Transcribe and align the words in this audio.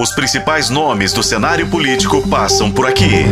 Os 0.00 0.14
principais 0.14 0.70
nomes 0.70 1.12
do 1.12 1.24
cenário 1.24 1.68
político 1.68 2.22
passam 2.28 2.70
por 2.70 2.86
aqui. 2.86 3.24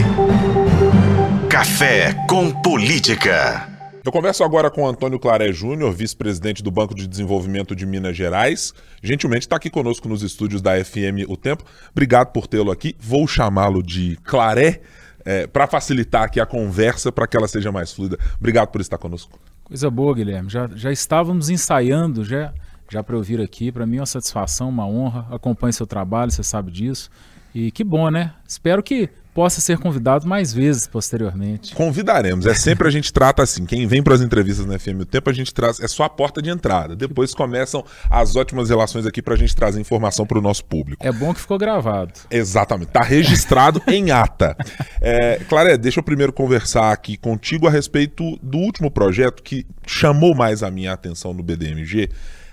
Café 1.49 2.13
com 2.29 2.51
Política. 2.51 3.69
Eu 4.05 4.11
converso 4.11 4.43
agora 4.43 4.69
com 4.69 4.85
Antônio 4.85 5.21
Claré 5.21 5.53
Júnior, 5.53 5.93
vice-presidente 5.93 6.65
do 6.65 6.71
Banco 6.73 6.93
de 6.93 7.07
Desenvolvimento 7.07 7.77
de 7.77 7.87
Minas 7.87 8.17
Gerais. 8.17 8.75
Gentilmente 9.01 9.47
está 9.47 9.55
aqui 9.55 9.71
conosco 9.71 10.09
nos 10.09 10.25
estúdios 10.25 10.61
da 10.61 10.73
FM 10.85 11.29
O 11.29 11.37
Tempo. 11.37 11.63
Obrigado 11.93 12.33
por 12.33 12.49
tê-lo 12.49 12.73
aqui. 12.73 12.97
Vou 12.99 13.29
chamá-lo 13.29 13.81
de 13.81 14.17
Claré 14.25 14.81
é, 15.25 15.47
para 15.47 15.69
facilitar 15.69 16.25
aqui 16.25 16.41
a 16.41 16.47
conversa, 16.47 17.13
para 17.13 17.29
que 17.29 17.37
ela 17.37 17.47
seja 17.47 17.71
mais 17.71 17.93
fluida. 17.93 18.19
Obrigado 18.41 18.71
por 18.71 18.81
estar 18.81 18.99
conosco. 18.99 19.39
Coisa 19.63 19.89
boa, 19.89 20.13
Guilherme. 20.13 20.51
Já, 20.51 20.69
já 20.75 20.91
estávamos 20.91 21.49
ensaiando 21.49 22.25
já, 22.25 22.53
já 22.89 23.03
para 23.03 23.17
eu 23.17 23.23
vir 23.23 23.41
aqui. 23.41 23.71
Para 23.71 23.87
mim 23.87 23.97
é 23.97 24.01
uma 24.01 24.07
satisfação, 24.07 24.69
uma 24.69 24.87
honra. 24.87 25.27
Acompanhe 25.31 25.73
seu 25.73 25.87
trabalho, 25.87 26.31
você 26.31 26.43
sabe 26.43 26.71
disso. 26.71 27.11
E 27.55 27.71
que 27.71 27.83
bom, 27.83 28.11
né? 28.11 28.35
Espero 28.47 28.83
que 28.83 29.09
possa 29.37 29.61
ser 29.61 29.77
convidado 29.77 30.27
mais 30.27 30.51
vezes 30.51 30.87
posteriormente. 30.87 31.75
Convidaremos. 31.75 32.47
É 32.47 32.55
sempre 32.55 32.89
a 32.89 32.91
gente 32.91 33.13
trata 33.13 33.43
assim. 33.43 33.67
Quem 33.67 33.87
vem 33.87 34.03
para 34.03 34.15
as 34.15 34.23
entrevistas 34.23 34.65
na 34.65 34.79
FM 34.79 35.01
o 35.01 35.05
Tempo, 35.05 35.29
a 35.29 35.33
gente 35.33 35.53
traz. 35.53 35.79
É 35.79 35.87
só 35.87 36.05
a 36.05 36.09
porta 36.09 36.41
de 36.41 36.49
entrada. 36.49 36.97
Depois 36.97 37.35
começam 37.35 37.85
as 38.11 38.35
ótimas 38.35 38.71
relações 38.71 39.05
aqui 39.05 39.21
para 39.21 39.35
a 39.35 39.37
gente 39.37 39.55
trazer 39.55 39.79
informação 39.79 40.27
para 40.27 40.39
o 40.39 40.41
nosso 40.41 40.65
público. 40.65 41.07
É 41.07 41.13
bom 41.13 41.35
que 41.35 41.41
ficou 41.41 41.59
gravado. 41.59 42.15
Exatamente. 42.31 42.89
Está 42.89 43.03
registrado 43.03 43.83
em 43.87 44.11
ata. 44.11 44.57
É, 45.03 45.41
Claré, 45.49 45.77
deixa 45.77 46.01
eu 46.01 46.05
primeiro 46.05 46.33
conversar 46.33 46.91
aqui 46.91 47.19
contigo 47.19 47.67
a 47.67 47.71
respeito 47.71 48.39
do 48.43 48.57
último 48.57 48.91
projeto 48.91 49.43
que 49.43 49.67
chamou 49.87 50.35
mais 50.35 50.63
a 50.63 50.71
minha 50.71 50.95
atenção 50.95 51.35
no 51.35 51.43
BDMG, 51.43 52.09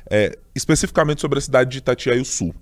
é, 0.10 0.38
especificamente 0.56 1.22
sobre 1.22 1.40
a 1.40 1.42
cidade 1.42 1.72
de 1.72 1.78
Itatiaia 1.80 2.24
Sul. 2.24 2.54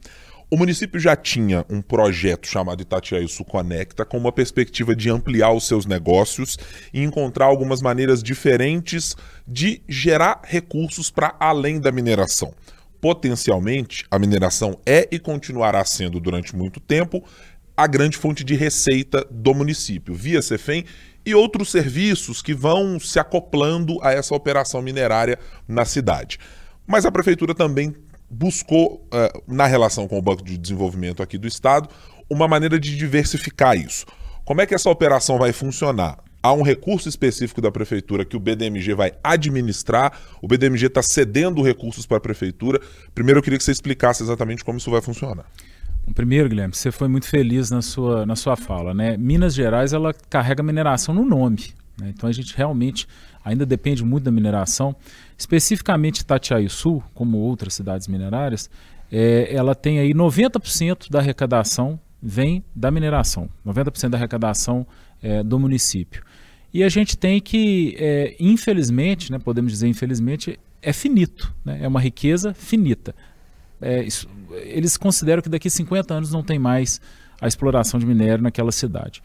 O 0.53 0.57
município 0.57 0.99
já 0.99 1.15
tinha 1.15 1.65
um 1.69 1.81
projeto 1.81 2.45
chamado 2.45 2.81
Itatiaia 2.81 3.25
Sul 3.25 3.45
Conecta, 3.45 4.03
com 4.03 4.17
uma 4.17 4.33
perspectiva 4.33 4.93
de 4.93 5.09
ampliar 5.09 5.53
os 5.53 5.65
seus 5.65 5.85
negócios 5.85 6.57
e 6.93 7.01
encontrar 7.01 7.45
algumas 7.45 7.81
maneiras 7.81 8.21
diferentes 8.21 9.15
de 9.47 9.81
gerar 9.87 10.41
recursos 10.43 11.09
para 11.09 11.33
além 11.39 11.79
da 11.79 11.89
mineração. 11.89 12.53
Potencialmente, 12.99 14.05
a 14.11 14.19
mineração 14.19 14.77
é 14.85 15.07
e 15.09 15.17
continuará 15.17 15.85
sendo 15.85 16.19
durante 16.19 16.53
muito 16.53 16.81
tempo 16.81 17.23
a 17.75 17.87
grande 17.87 18.17
fonte 18.17 18.43
de 18.43 18.53
receita 18.53 19.25
do 19.31 19.53
município, 19.53 20.13
via 20.13 20.41
Cefem 20.41 20.83
e 21.25 21.33
outros 21.33 21.71
serviços 21.71 22.41
que 22.41 22.53
vão 22.53 22.99
se 22.99 23.19
acoplando 23.19 23.97
a 24.03 24.11
essa 24.11 24.35
operação 24.35 24.81
minerária 24.81 25.39
na 25.65 25.85
cidade. 25.85 26.37
Mas 26.85 27.05
a 27.05 27.11
prefeitura 27.11 27.53
também 27.53 27.95
buscou, 28.29 29.07
uh, 29.13 29.43
na 29.53 29.65
relação 29.65 30.07
com 30.07 30.17
o 30.17 30.21
Banco 30.21 30.43
de 30.43 30.57
Desenvolvimento 30.57 31.21
aqui 31.21 31.37
do 31.37 31.47
Estado, 31.47 31.89
uma 32.29 32.47
maneira 32.47 32.79
de 32.79 32.95
diversificar 32.95 33.77
isso. 33.77 34.05
Como 34.45 34.61
é 34.61 34.65
que 34.65 34.73
essa 34.73 34.89
operação 34.89 35.37
vai 35.37 35.51
funcionar? 35.51 36.17
Há 36.43 36.53
um 36.53 36.63
recurso 36.63 37.07
específico 37.07 37.61
da 37.61 37.71
prefeitura 37.71 38.25
que 38.25 38.35
o 38.35 38.39
BDMG 38.39 38.95
vai 38.95 39.11
administrar. 39.23 40.17
O 40.41 40.47
BDMG 40.47 40.87
está 40.87 41.03
cedendo 41.03 41.61
recursos 41.61 42.05
para 42.05 42.17
a 42.17 42.21
prefeitura. 42.21 42.81
Primeiro, 43.13 43.39
eu 43.39 43.43
queria 43.43 43.59
que 43.59 43.63
você 43.63 43.71
explicasse 43.71 44.23
exatamente 44.23 44.63
como 44.63 44.79
isso 44.79 44.89
vai 44.89 45.01
funcionar. 45.01 45.45
Primeiro, 46.15 46.49
Guilherme, 46.49 46.73
você 46.73 46.91
foi 46.91 47.07
muito 47.07 47.27
feliz 47.27 47.69
na 47.69 47.81
sua, 47.81 48.25
na 48.25 48.35
sua 48.35 48.57
fala, 48.57 48.91
né? 48.91 49.15
Minas 49.17 49.53
Gerais 49.53 49.93
ela 49.93 50.13
carrega 50.29 50.63
mineração 50.63 51.13
no 51.13 51.23
nome. 51.23 51.73
Né? 51.99 52.11
Então 52.15 52.27
a 52.27 52.33
gente 52.33 52.57
realmente 52.57 53.07
ainda 53.43 53.65
depende 53.65 54.03
muito 54.03 54.23
da 54.23 54.31
mineração. 54.31 54.95
Especificamente 55.37 56.19
Itatiaia 56.19 56.69
Sul, 56.69 57.03
como 57.13 57.37
outras 57.37 57.73
cidades 57.73 58.07
minerárias, 58.07 58.69
é, 59.11 59.53
ela 59.53 59.75
tem 59.75 59.99
aí 59.99 60.13
90% 60.13 61.09
da 61.09 61.19
arrecadação 61.19 61.99
vem 62.21 62.63
da 62.75 62.91
mineração, 62.91 63.49
90% 63.65 64.09
da 64.09 64.17
arrecadação 64.17 64.85
é, 65.21 65.41
do 65.41 65.59
município. 65.59 66.23
E 66.73 66.83
a 66.83 66.89
gente 66.89 67.17
tem 67.17 67.41
que, 67.41 67.95
é, 67.97 68.35
infelizmente, 68.39 69.31
né, 69.31 69.39
podemos 69.39 69.71
dizer 69.71 69.87
infelizmente, 69.87 70.59
é 70.81 70.93
finito, 70.93 71.53
né, 71.65 71.79
é 71.81 71.87
uma 71.87 71.99
riqueza 71.99 72.53
finita. 72.53 73.13
É, 73.81 74.03
isso, 74.03 74.29
eles 74.51 74.95
consideram 74.95 75.41
que 75.41 75.49
daqui 75.49 75.67
a 75.67 75.71
50 75.71 76.13
anos 76.13 76.31
não 76.31 76.43
tem 76.43 76.59
mais 76.59 77.01
a 77.41 77.47
exploração 77.47 77.99
de 77.99 78.05
minério 78.05 78.43
naquela 78.43 78.71
cidade. 78.71 79.21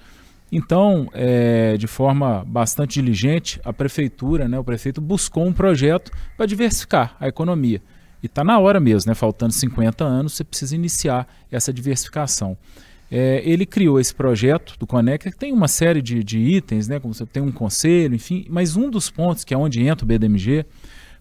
Então, 0.50 1.08
é, 1.12 1.76
de 1.76 1.86
forma 1.86 2.44
bastante 2.46 3.00
diligente, 3.00 3.60
a 3.64 3.72
prefeitura, 3.72 4.48
né, 4.48 4.58
o 4.58 4.64
prefeito 4.64 5.00
buscou 5.00 5.46
um 5.46 5.52
projeto 5.52 6.12
para 6.36 6.46
diversificar 6.46 7.16
a 7.18 7.26
economia. 7.26 7.82
E 8.22 8.26
está 8.26 8.44
na 8.44 8.58
hora 8.58 8.78
mesmo, 8.78 9.10
né, 9.10 9.14
faltando 9.14 9.52
50 9.52 10.04
anos, 10.04 10.34
você 10.34 10.44
precisa 10.44 10.74
iniciar 10.74 11.26
essa 11.50 11.72
diversificação. 11.72 12.56
É, 13.10 13.42
ele 13.44 13.66
criou 13.66 14.00
esse 14.00 14.14
projeto 14.14 14.76
do 14.78 14.86
Conecta, 14.86 15.30
que 15.30 15.38
tem 15.38 15.52
uma 15.52 15.68
série 15.68 16.00
de, 16.00 16.22
de 16.22 16.38
itens, 16.38 16.88
né, 16.88 16.98
como 17.00 17.12
você 17.12 17.26
tem 17.26 17.42
um 17.42 17.52
conselho, 17.52 18.14
enfim, 18.14 18.46
mas 18.48 18.76
um 18.76 18.88
dos 18.88 19.10
pontos, 19.10 19.44
que 19.44 19.52
é 19.52 19.56
onde 19.56 19.82
entra 19.82 20.04
o 20.04 20.08
BDMG, 20.08 20.64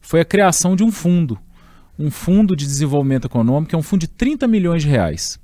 foi 0.01 0.21
a 0.21 0.25
criação 0.25 0.75
de 0.75 0.83
um 0.83 0.91
fundo, 0.91 1.37
um 1.97 2.11
fundo 2.11 2.55
de 2.55 2.65
desenvolvimento 2.65 3.25
econômico, 3.25 3.75
é 3.75 3.77
um 3.77 3.83
fundo 3.83 4.01
de 4.01 4.07
30 4.07 4.47
milhões 4.47 4.83
de 4.83 4.89
reais. 4.89 5.39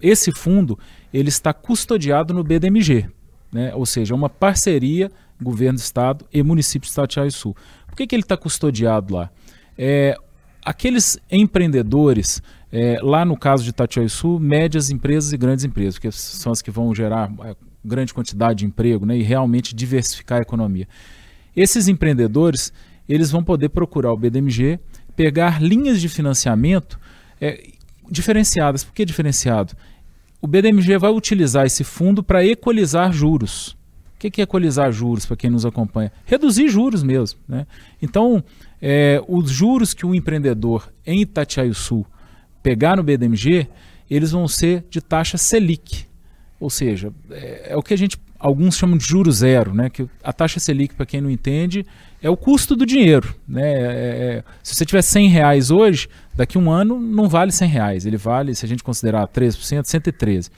Esse 0.00 0.32
fundo 0.32 0.78
ele 1.12 1.28
está 1.28 1.52
custodiado 1.52 2.32
no 2.32 2.44
BDMG, 2.44 3.08
né? 3.52 3.72
ou 3.74 3.86
seja, 3.86 4.14
uma 4.14 4.28
parceria 4.28 5.10
governo 5.40 5.78
do 5.78 5.82
estado 5.82 6.24
e 6.32 6.42
município 6.42 6.86
de 6.86 6.90
Estado 6.90 7.30
Sul. 7.30 7.56
Por 7.86 7.96
que, 7.96 8.06
que 8.06 8.14
ele 8.14 8.22
está 8.22 8.36
custodiado 8.36 9.14
lá? 9.14 9.30
É, 9.76 10.16
aqueles 10.64 11.18
empreendedores, 11.30 12.42
é, 12.72 12.98
lá 13.02 13.24
no 13.24 13.36
caso 13.36 13.62
de 13.62 13.70
Itatiaia 13.70 14.08
Sul, 14.08 14.40
médias 14.40 14.90
empresas 14.90 15.32
e 15.32 15.36
grandes 15.36 15.64
empresas, 15.64 15.98
que 15.98 16.10
são 16.10 16.52
as 16.52 16.60
que 16.60 16.70
vão 16.70 16.94
gerar 16.94 17.32
é, 17.44 17.56
grande 17.84 18.12
quantidade 18.12 18.60
de 18.60 18.66
emprego 18.66 19.06
né, 19.06 19.16
e 19.16 19.22
realmente 19.22 19.74
diversificar 19.74 20.38
a 20.38 20.42
economia. 20.42 20.88
Esses 21.56 21.88
empreendedores, 21.88 22.72
eles 23.08 23.30
vão 23.30 23.42
poder 23.42 23.68
procurar 23.70 24.12
o 24.12 24.16
BDMG, 24.16 24.78
pegar 25.16 25.62
linhas 25.62 26.00
de 26.00 26.08
financiamento 26.08 26.98
é, 27.40 27.70
diferenciadas. 28.10 28.84
Por 28.84 28.92
que 28.92 29.04
diferenciado? 29.04 29.74
O 30.40 30.46
BDMG 30.46 30.98
vai 30.98 31.10
utilizar 31.10 31.66
esse 31.66 31.82
fundo 31.82 32.22
para 32.22 32.44
equalizar 32.44 33.12
juros. 33.12 33.76
O 34.14 34.18
que 34.18 34.40
é 34.40 34.44
equalizar 34.44 34.90
juros, 34.90 35.24
para 35.24 35.36
quem 35.36 35.50
nos 35.50 35.64
acompanha? 35.64 36.12
Reduzir 36.24 36.68
juros 36.68 37.02
mesmo. 37.02 37.38
Né? 37.46 37.66
Então, 38.02 38.42
é, 38.82 39.22
os 39.28 39.48
juros 39.50 39.94
que 39.94 40.04
o 40.04 40.14
empreendedor 40.14 40.92
em 41.06 41.20
Itatiaia 41.20 41.72
Sul 41.72 42.04
pegar 42.62 42.96
no 42.96 43.02
BDMG, 43.02 43.68
eles 44.10 44.32
vão 44.32 44.48
ser 44.48 44.84
de 44.90 45.00
taxa 45.00 45.38
Selic. 45.38 46.06
Ou 46.58 46.68
seja, 46.68 47.12
é, 47.30 47.72
é 47.72 47.76
o 47.76 47.82
que 47.82 47.94
a 47.94 47.98
gente 47.98 48.18
alguns 48.38 48.76
chamam 48.76 48.96
de 48.96 49.04
juro 49.04 49.32
zero, 49.32 49.74
né? 49.74 49.90
Que 49.90 50.08
a 50.22 50.32
taxa 50.32 50.60
Selic, 50.60 50.94
para 50.94 51.04
quem 51.04 51.20
não 51.20 51.30
entende, 51.30 51.84
é 52.22 52.30
o 52.30 52.36
custo 52.36 52.76
do 52.76 52.86
dinheiro, 52.86 53.34
né? 53.46 53.62
É, 53.62 53.82
é, 54.38 54.44
se 54.62 54.74
você 54.74 54.84
tiver 54.84 55.02
100 55.02 55.28
reais 55.28 55.70
hoje, 55.70 56.08
daqui 56.34 56.56
a 56.56 56.60
um 56.60 56.70
ano 56.70 57.00
não 57.00 57.28
vale 57.28 57.50
100 57.50 57.68
reais, 57.68 58.06
ele 58.06 58.16
vale, 58.16 58.54
se 58.54 58.64
a 58.64 58.68
gente 58.68 58.82
considerar 58.82 59.26
13%, 59.26 59.84
113. 59.84 60.50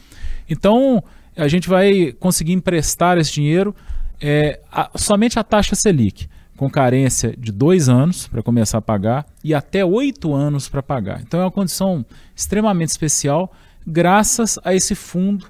Então, 0.49 1.03
a 1.37 1.49
gente 1.49 1.69
vai 1.69 2.13
conseguir 2.19 2.53
emprestar 2.53 3.17
esse 3.19 3.33
dinheiro 3.33 3.75
é, 4.21 4.61
a, 4.71 4.91
somente 4.97 5.39
a 5.39 5.45
taxa 5.45 5.75
Selic, 5.75 6.29
com 6.57 6.69
carência 6.69 7.35
de 7.39 7.51
dois 7.51 7.89
anos 7.89 8.27
para 8.27 8.43
começar 8.43 8.79
a 8.79 8.83
pagar 8.83 9.25
e 9.43 9.55
até 9.55 9.83
oito 9.83 10.35
anos 10.35 10.69
para 10.69 10.83
pagar. 10.83 11.23
Então, 11.23 11.41
é 11.41 11.45
uma 11.45 11.51
condição 11.51 12.05
extremamente 12.37 12.91
especial, 12.91 13.51
graças 13.87 14.59
a 14.63 14.75
esse 14.75 14.95
fundo 14.95 15.47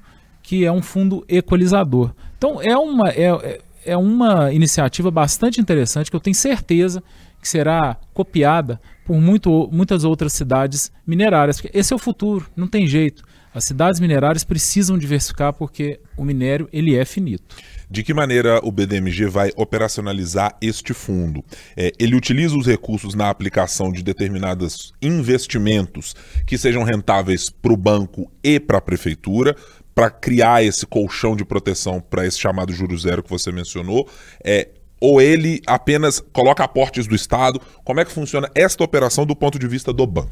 que 0.50 0.64
é 0.64 0.72
um 0.72 0.82
fundo 0.82 1.24
equalizador. 1.28 2.12
Então 2.36 2.60
é 2.60 2.76
uma, 2.76 3.08
é, 3.10 3.60
é 3.84 3.96
uma 3.96 4.52
iniciativa 4.52 5.08
bastante 5.08 5.60
interessante 5.60 6.10
que 6.10 6.16
eu 6.16 6.20
tenho 6.20 6.34
certeza 6.34 7.00
que 7.40 7.48
será 7.48 7.96
copiada 8.12 8.80
por 9.04 9.20
muito, 9.20 9.68
muitas 9.70 10.02
outras 10.02 10.32
cidades 10.32 10.90
minerárias. 11.06 11.62
Esse 11.72 11.92
é 11.92 11.96
o 11.96 12.00
futuro, 12.00 12.50
não 12.56 12.66
tem 12.66 12.84
jeito. 12.84 13.22
As 13.54 13.62
cidades 13.62 14.00
minerárias 14.00 14.42
precisam 14.42 14.98
diversificar 14.98 15.52
porque 15.52 16.00
o 16.16 16.24
minério 16.24 16.68
ele 16.72 16.96
é 16.96 17.04
finito. 17.04 17.56
De 17.90 18.04
que 18.04 18.14
maneira 18.14 18.60
o 18.62 18.70
BDMG 18.70 19.26
vai 19.26 19.50
operacionalizar 19.56 20.56
este 20.62 20.94
fundo? 20.94 21.44
É, 21.76 21.90
ele 21.98 22.14
utiliza 22.14 22.56
os 22.56 22.64
recursos 22.64 23.16
na 23.16 23.28
aplicação 23.28 23.90
de 23.90 24.04
determinados 24.04 24.92
investimentos 25.02 26.14
que 26.46 26.56
sejam 26.56 26.84
rentáveis 26.84 27.50
para 27.50 27.72
o 27.72 27.76
banco 27.76 28.30
e 28.44 28.60
para 28.60 28.78
a 28.78 28.80
prefeitura, 28.80 29.56
para 29.94 30.10
criar 30.10 30.62
esse 30.62 30.86
colchão 30.86 31.36
de 31.36 31.44
proteção 31.44 32.00
para 32.00 32.26
esse 32.26 32.38
chamado 32.38 32.72
juro 32.72 32.96
zero 32.96 33.22
que 33.22 33.30
você 33.30 33.50
mencionou? 33.52 34.08
É, 34.44 34.68
ou 35.00 35.20
ele 35.20 35.62
apenas 35.66 36.20
coloca 36.32 36.62
aportes 36.62 37.06
do 37.06 37.14
Estado? 37.14 37.60
Como 37.82 38.00
é 38.00 38.04
que 38.04 38.12
funciona 38.12 38.50
esta 38.54 38.84
operação 38.84 39.24
do 39.24 39.34
ponto 39.34 39.58
de 39.58 39.66
vista 39.66 39.92
do 39.92 40.06
banco? 40.06 40.30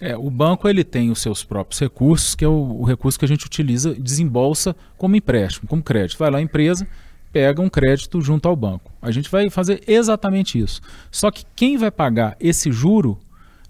É, 0.00 0.16
o 0.16 0.30
banco 0.30 0.68
ele 0.68 0.84
tem 0.84 1.10
os 1.10 1.20
seus 1.20 1.44
próprios 1.44 1.80
recursos, 1.80 2.34
que 2.34 2.44
é 2.44 2.48
o, 2.48 2.80
o 2.80 2.84
recurso 2.84 3.18
que 3.18 3.24
a 3.24 3.28
gente 3.28 3.46
utiliza, 3.46 3.94
desembolsa 3.94 4.74
como 4.96 5.16
empréstimo, 5.16 5.68
como 5.68 5.82
crédito. 5.82 6.18
Vai 6.18 6.30
lá 6.30 6.38
a 6.38 6.42
empresa, 6.42 6.86
pega 7.32 7.62
um 7.62 7.68
crédito 7.68 8.20
junto 8.20 8.48
ao 8.48 8.56
banco. 8.56 8.92
A 9.00 9.10
gente 9.10 9.30
vai 9.30 9.48
fazer 9.50 9.82
exatamente 9.86 10.58
isso. 10.58 10.80
Só 11.10 11.30
que 11.30 11.44
quem 11.54 11.76
vai 11.76 11.90
pagar 11.90 12.36
esse 12.40 12.70
juro 12.70 13.18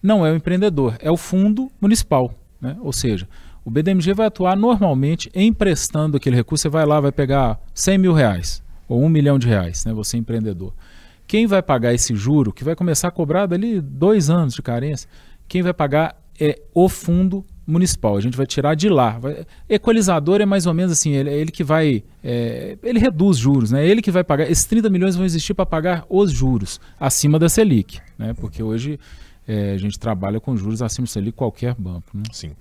não 0.02 0.24
é 0.24 0.32
o 0.32 0.36
empreendedor, 0.36 0.96
é 1.00 1.10
o 1.10 1.16
fundo 1.16 1.70
municipal. 1.80 2.34
Né? 2.60 2.76
Ou 2.80 2.92
seja, 2.92 3.28
O 3.64 3.70
BDMG 3.70 4.12
vai 4.12 4.26
atuar 4.26 4.56
normalmente 4.56 5.30
emprestando 5.34 6.16
aquele 6.16 6.36
recurso. 6.36 6.62
Você 6.62 6.68
vai 6.68 6.84
lá, 6.84 7.00
vai 7.00 7.12
pegar 7.12 7.58
100 7.72 7.98
mil 7.98 8.12
reais 8.12 8.62
ou 8.88 9.02
um 9.02 9.08
milhão 9.08 9.38
de 9.38 9.46
reais, 9.46 9.84
né? 9.84 9.92
Você 9.92 10.16
é 10.16 10.20
empreendedor. 10.20 10.72
Quem 11.26 11.46
vai 11.46 11.62
pagar 11.62 11.94
esse 11.94 12.14
juro, 12.14 12.52
que 12.52 12.62
vai 12.62 12.76
começar 12.76 13.08
a 13.08 13.10
cobrar 13.10 13.46
dali 13.46 13.80
dois 13.80 14.28
anos 14.28 14.54
de 14.54 14.62
carência, 14.62 15.08
quem 15.48 15.62
vai 15.62 15.72
pagar 15.72 16.16
é 16.38 16.60
o 16.74 16.88
fundo 16.88 17.44
municipal. 17.66 18.16
A 18.16 18.20
gente 18.20 18.36
vai 18.36 18.46
tirar 18.46 18.74
de 18.74 18.88
lá. 18.88 19.18
Vai... 19.18 19.46
Equalizador 19.68 20.40
é 20.40 20.46
mais 20.46 20.66
ou 20.66 20.74
menos 20.74 20.92
assim, 20.92 21.12
ele, 21.12 21.30
ele 21.30 21.50
que 21.50 21.64
vai. 21.64 22.02
É... 22.22 22.76
ele 22.82 22.98
reduz 22.98 23.38
juros, 23.38 23.70
né? 23.70 23.86
Ele 23.86 24.02
que 24.02 24.10
vai 24.10 24.22
pagar. 24.22 24.50
Esses 24.50 24.66
30 24.66 24.90
milhões 24.90 25.16
vão 25.16 25.24
existir 25.24 25.54
para 25.54 25.64
pagar 25.64 26.04
os 26.08 26.30
juros 26.30 26.78
acima 27.00 27.38
da 27.38 27.48
Selic, 27.48 28.00
né? 28.18 28.34
Porque 28.34 28.62
hoje 28.62 28.98
é, 29.46 29.72
a 29.72 29.76
gente 29.78 29.98
trabalha 29.98 30.40
com 30.40 30.56
juros 30.56 30.82
acima 30.82 31.06
de 31.06 31.32
qualquer 31.32 31.74
banco. 31.74 32.08
Né? 32.14 32.22
Sim. 32.32 32.52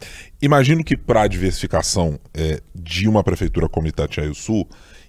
Imagino 0.42 0.84
que 0.84 0.98
para 0.98 1.22
a 1.22 1.28
diversificação 1.28 2.20
é, 2.34 2.62
de 2.76 3.08
uma 3.08 3.24
prefeitura 3.24 3.70
como 3.70 3.88
Itatiaia 3.88 4.34
Sul, 4.34 4.68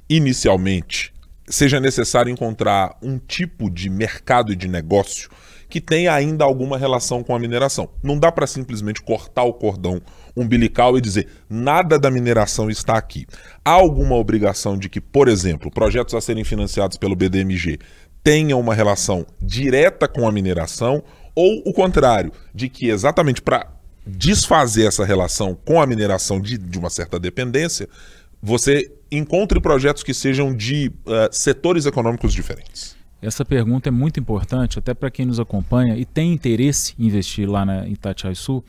inicialmente 0.09 1.13
seja 1.47 1.79
necessário 1.79 2.31
encontrar 2.31 2.97
um 3.03 3.19
tipo 3.19 3.71
de 3.71 3.91
mercado 3.91 4.53
e 4.53 4.57
de 4.57 4.69
negócio 4.69 5.29
que 5.69 5.81
tenha 5.81 6.15
ainda 6.15 6.45
alguma 6.45 6.79
relação 6.79 7.23
com 7.23 7.35
a 7.35 7.39
mineração. 7.39 7.89
Não 8.03 8.19
dá 8.19 8.31
para 8.31 8.47
simplesmente 8.47 9.03
cortar 9.03 9.43
o 9.43 9.53
cordão 9.53 10.01
umbilical 10.37 10.97
e 10.97 11.01
dizer 11.01 11.29
nada 11.49 11.99
da 11.99 12.11
mineração 12.11 12.71
está 12.71 12.97
aqui. 12.97 13.27
Há 13.65 13.73
alguma 13.73 14.15
obrigação 14.15 14.79
de 14.79 14.89
que, 14.89 15.01
por 15.01 15.27
exemplo, 15.27 15.71
projetos 15.71 16.15
a 16.15 16.21
serem 16.21 16.45
financiados 16.45 16.97
pelo 16.97 17.17
BDMG 17.17 17.79
tenham 18.23 18.61
uma 18.61 18.75
relação 18.75 19.27
direta 19.41 20.07
com 20.07 20.29
a 20.29 20.33
mineração 20.33 21.03
ou 21.35 21.63
o 21.65 21.73
contrário, 21.73 22.33
de 22.55 22.69
que 22.69 22.89
exatamente 22.89 23.43
para 23.43 23.67
desfazer 24.07 24.87
essa 24.87 25.05
relação 25.05 25.57
com 25.65 25.81
a 25.81 25.87
mineração 25.87 26.41
de, 26.41 26.59
de 26.59 26.79
uma 26.79 26.91
certa 26.91 27.19
dependência, 27.19 27.89
você 28.43 28.93
encontre 29.11 29.61
projetos 29.61 30.03
que 30.03 30.13
sejam 30.13 30.55
de 30.55 30.93
uh, 31.07 31.29
setores 31.33 31.87
econômicos 31.87 32.33
diferentes. 32.33 32.95
Essa 33.23 33.45
pergunta 33.45 33.89
é 33.89 33.93
muito 33.93 34.21
importante, 34.21 34.79
até 34.79 34.93
para 34.93 35.11
quem 35.11 35.25
nos 35.25 35.41
acompanha 35.41 35.97
e 35.97 36.05
tem 36.05 36.33
interesse 36.33 36.95
em 36.99 37.07
investir 37.07 37.49
lá 37.49 37.65
na 37.65 37.89
Itatiaia 37.89 38.35
Sul. 38.35 38.63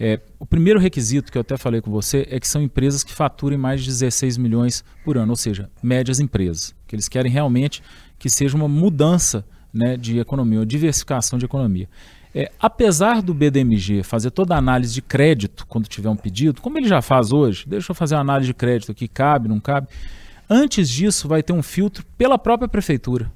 É, 0.00 0.18
o 0.38 0.46
primeiro 0.46 0.80
requisito 0.80 1.30
que 1.30 1.38
eu 1.38 1.42
até 1.42 1.56
falei 1.56 1.80
com 1.80 1.90
você 1.90 2.26
é 2.28 2.40
que 2.40 2.48
são 2.48 2.60
empresas 2.60 3.04
que 3.04 3.12
faturem 3.12 3.58
mais 3.58 3.82
de 3.82 3.86
16 3.86 4.36
milhões 4.38 4.82
por 5.04 5.16
ano, 5.16 5.30
ou 5.30 5.36
seja, 5.36 5.70
médias 5.80 6.18
empresas. 6.18 6.74
Que 6.88 6.96
eles 6.96 7.06
querem 7.06 7.30
realmente 7.30 7.82
que 8.18 8.28
seja 8.28 8.56
uma 8.56 8.66
mudança 8.66 9.44
né, 9.72 9.96
de 9.96 10.18
economia, 10.18 10.60
uma 10.60 10.66
diversificação 10.66 11.38
de 11.38 11.44
economia. 11.44 11.88
É, 12.34 12.50
apesar 12.60 13.22
do 13.22 13.34
BDMG 13.34 14.04
fazer 14.04 14.30
toda 14.30 14.54
a 14.54 14.58
análise 14.58 14.94
de 14.94 15.02
crédito 15.02 15.66
quando 15.66 15.88
tiver 15.88 16.08
um 16.08 16.16
pedido, 16.16 16.60
como 16.60 16.78
ele 16.78 16.86
já 16.86 17.02
faz 17.02 17.32
hoje, 17.32 17.64
deixa 17.66 17.90
eu 17.90 17.94
fazer 17.94 18.14
a 18.14 18.20
análise 18.20 18.46
de 18.46 18.54
crédito 18.54 18.92
aqui, 18.92 19.08
cabe, 19.08 19.48
não 19.48 19.58
cabe. 19.58 19.88
Antes 20.48 20.88
disso, 20.88 21.26
vai 21.28 21.42
ter 21.42 21.52
um 21.52 21.62
filtro 21.62 22.04
pela 22.16 22.38
própria 22.38 22.68
prefeitura. 22.68 23.30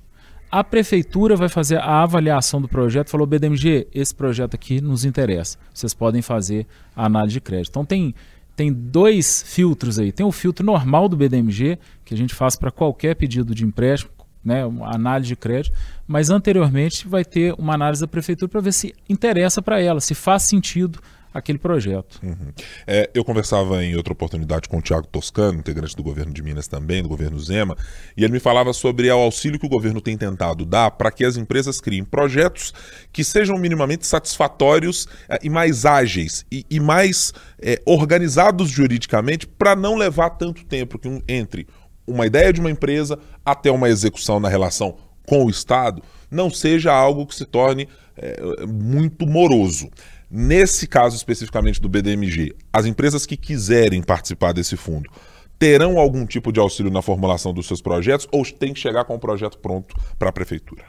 A 0.50 0.62
prefeitura 0.62 1.34
vai 1.34 1.48
fazer 1.48 1.78
a 1.78 2.02
avaliação 2.02 2.62
do 2.62 2.68
projeto, 2.68 3.10
falou 3.10 3.26
BDMG, 3.26 3.88
esse 3.92 4.14
projeto 4.14 4.54
aqui 4.54 4.80
nos 4.80 5.04
interessa. 5.04 5.58
Vocês 5.72 5.92
podem 5.92 6.22
fazer 6.22 6.64
a 6.94 7.06
análise 7.06 7.34
de 7.34 7.40
crédito. 7.40 7.70
Então 7.70 7.84
tem 7.84 8.14
tem 8.56 8.72
dois 8.72 9.42
filtros 9.46 9.98
aí. 9.98 10.12
Tem 10.12 10.24
o 10.24 10.30
filtro 10.30 10.64
normal 10.64 11.08
do 11.08 11.16
BDMG, 11.16 11.76
que 12.04 12.14
a 12.14 12.16
gente 12.16 12.32
faz 12.32 12.54
para 12.54 12.70
qualquer 12.70 13.16
pedido 13.16 13.52
de 13.52 13.64
empréstimo, 13.64 14.12
né, 14.44 14.64
uma 14.64 14.94
análise 14.94 15.28
de 15.28 15.36
crédito, 15.36 15.74
mas 16.06 16.30
anteriormente 16.30 17.08
vai 17.08 17.24
ter 17.24 17.54
uma 17.58 17.74
análise 17.74 18.00
da 18.00 18.08
prefeitura 18.08 18.48
para 18.48 18.60
ver 18.60 18.72
se 18.72 18.94
interessa 19.08 19.62
para 19.62 19.80
ela, 19.80 20.00
se 20.00 20.14
faz 20.14 20.42
sentido 20.42 21.00
aquele 21.34 21.58
projeto. 21.58 22.20
Uhum. 22.22 22.52
É, 22.86 23.10
eu 23.12 23.24
conversava 23.24 23.84
em 23.84 23.96
outra 23.96 24.12
oportunidade 24.12 24.68
com 24.68 24.78
o 24.78 24.80
Tiago 24.80 25.08
Toscano, 25.08 25.58
integrante 25.58 25.96
do 25.96 26.02
governo 26.02 26.32
de 26.32 26.40
Minas 26.40 26.68
também, 26.68 27.02
do 27.02 27.08
governo 27.08 27.36
Zema, 27.40 27.76
e 28.16 28.22
ele 28.22 28.32
me 28.32 28.38
falava 28.38 28.72
sobre 28.72 29.10
o 29.10 29.18
auxílio 29.18 29.58
que 29.58 29.66
o 29.66 29.68
governo 29.68 30.00
tem 30.00 30.16
tentado 30.16 30.64
dar 30.64 30.92
para 30.92 31.10
que 31.10 31.24
as 31.24 31.36
empresas 31.36 31.80
criem 31.80 32.04
projetos 32.04 32.72
que 33.12 33.24
sejam 33.24 33.58
minimamente 33.58 34.06
satisfatórios 34.06 35.08
é, 35.28 35.40
e 35.42 35.50
mais 35.50 35.84
ágeis 35.84 36.46
e, 36.52 36.64
e 36.70 36.78
mais 36.78 37.32
é, 37.60 37.82
organizados 37.84 38.70
juridicamente 38.70 39.44
para 39.44 39.74
não 39.74 39.96
levar 39.96 40.30
tanto 40.30 40.64
tempo 40.64 40.98
que 41.00 41.08
um, 41.08 41.20
entre 41.26 41.66
uma 42.06 42.26
ideia 42.26 42.52
de 42.52 42.60
uma 42.60 42.70
empresa 42.70 43.18
até 43.44 43.70
uma 43.70 43.88
execução 43.88 44.38
na 44.38 44.48
relação 44.48 44.96
com 45.26 45.44
o 45.44 45.50
Estado 45.50 46.02
não 46.30 46.50
seja 46.50 46.92
algo 46.92 47.26
que 47.26 47.34
se 47.34 47.44
torne 47.44 47.88
é, 48.16 48.66
muito 48.66 49.26
moroso. 49.26 49.88
Nesse 50.30 50.86
caso 50.86 51.16
especificamente 51.16 51.80
do 51.80 51.88
BDMG, 51.88 52.54
as 52.72 52.86
empresas 52.86 53.24
que 53.24 53.36
quiserem 53.36 54.02
participar 54.02 54.52
desse 54.52 54.76
fundo 54.76 55.10
terão 55.58 55.98
algum 55.98 56.26
tipo 56.26 56.52
de 56.52 56.58
auxílio 56.58 56.90
na 56.90 57.00
formulação 57.00 57.52
dos 57.52 57.66
seus 57.66 57.80
projetos 57.80 58.26
ou 58.32 58.44
tem 58.44 58.72
que 58.72 58.80
chegar 58.80 59.04
com 59.04 59.14
o 59.14 59.18
projeto 59.18 59.58
pronto 59.58 59.94
para 60.18 60.28
a 60.28 60.32
prefeitura? 60.32 60.84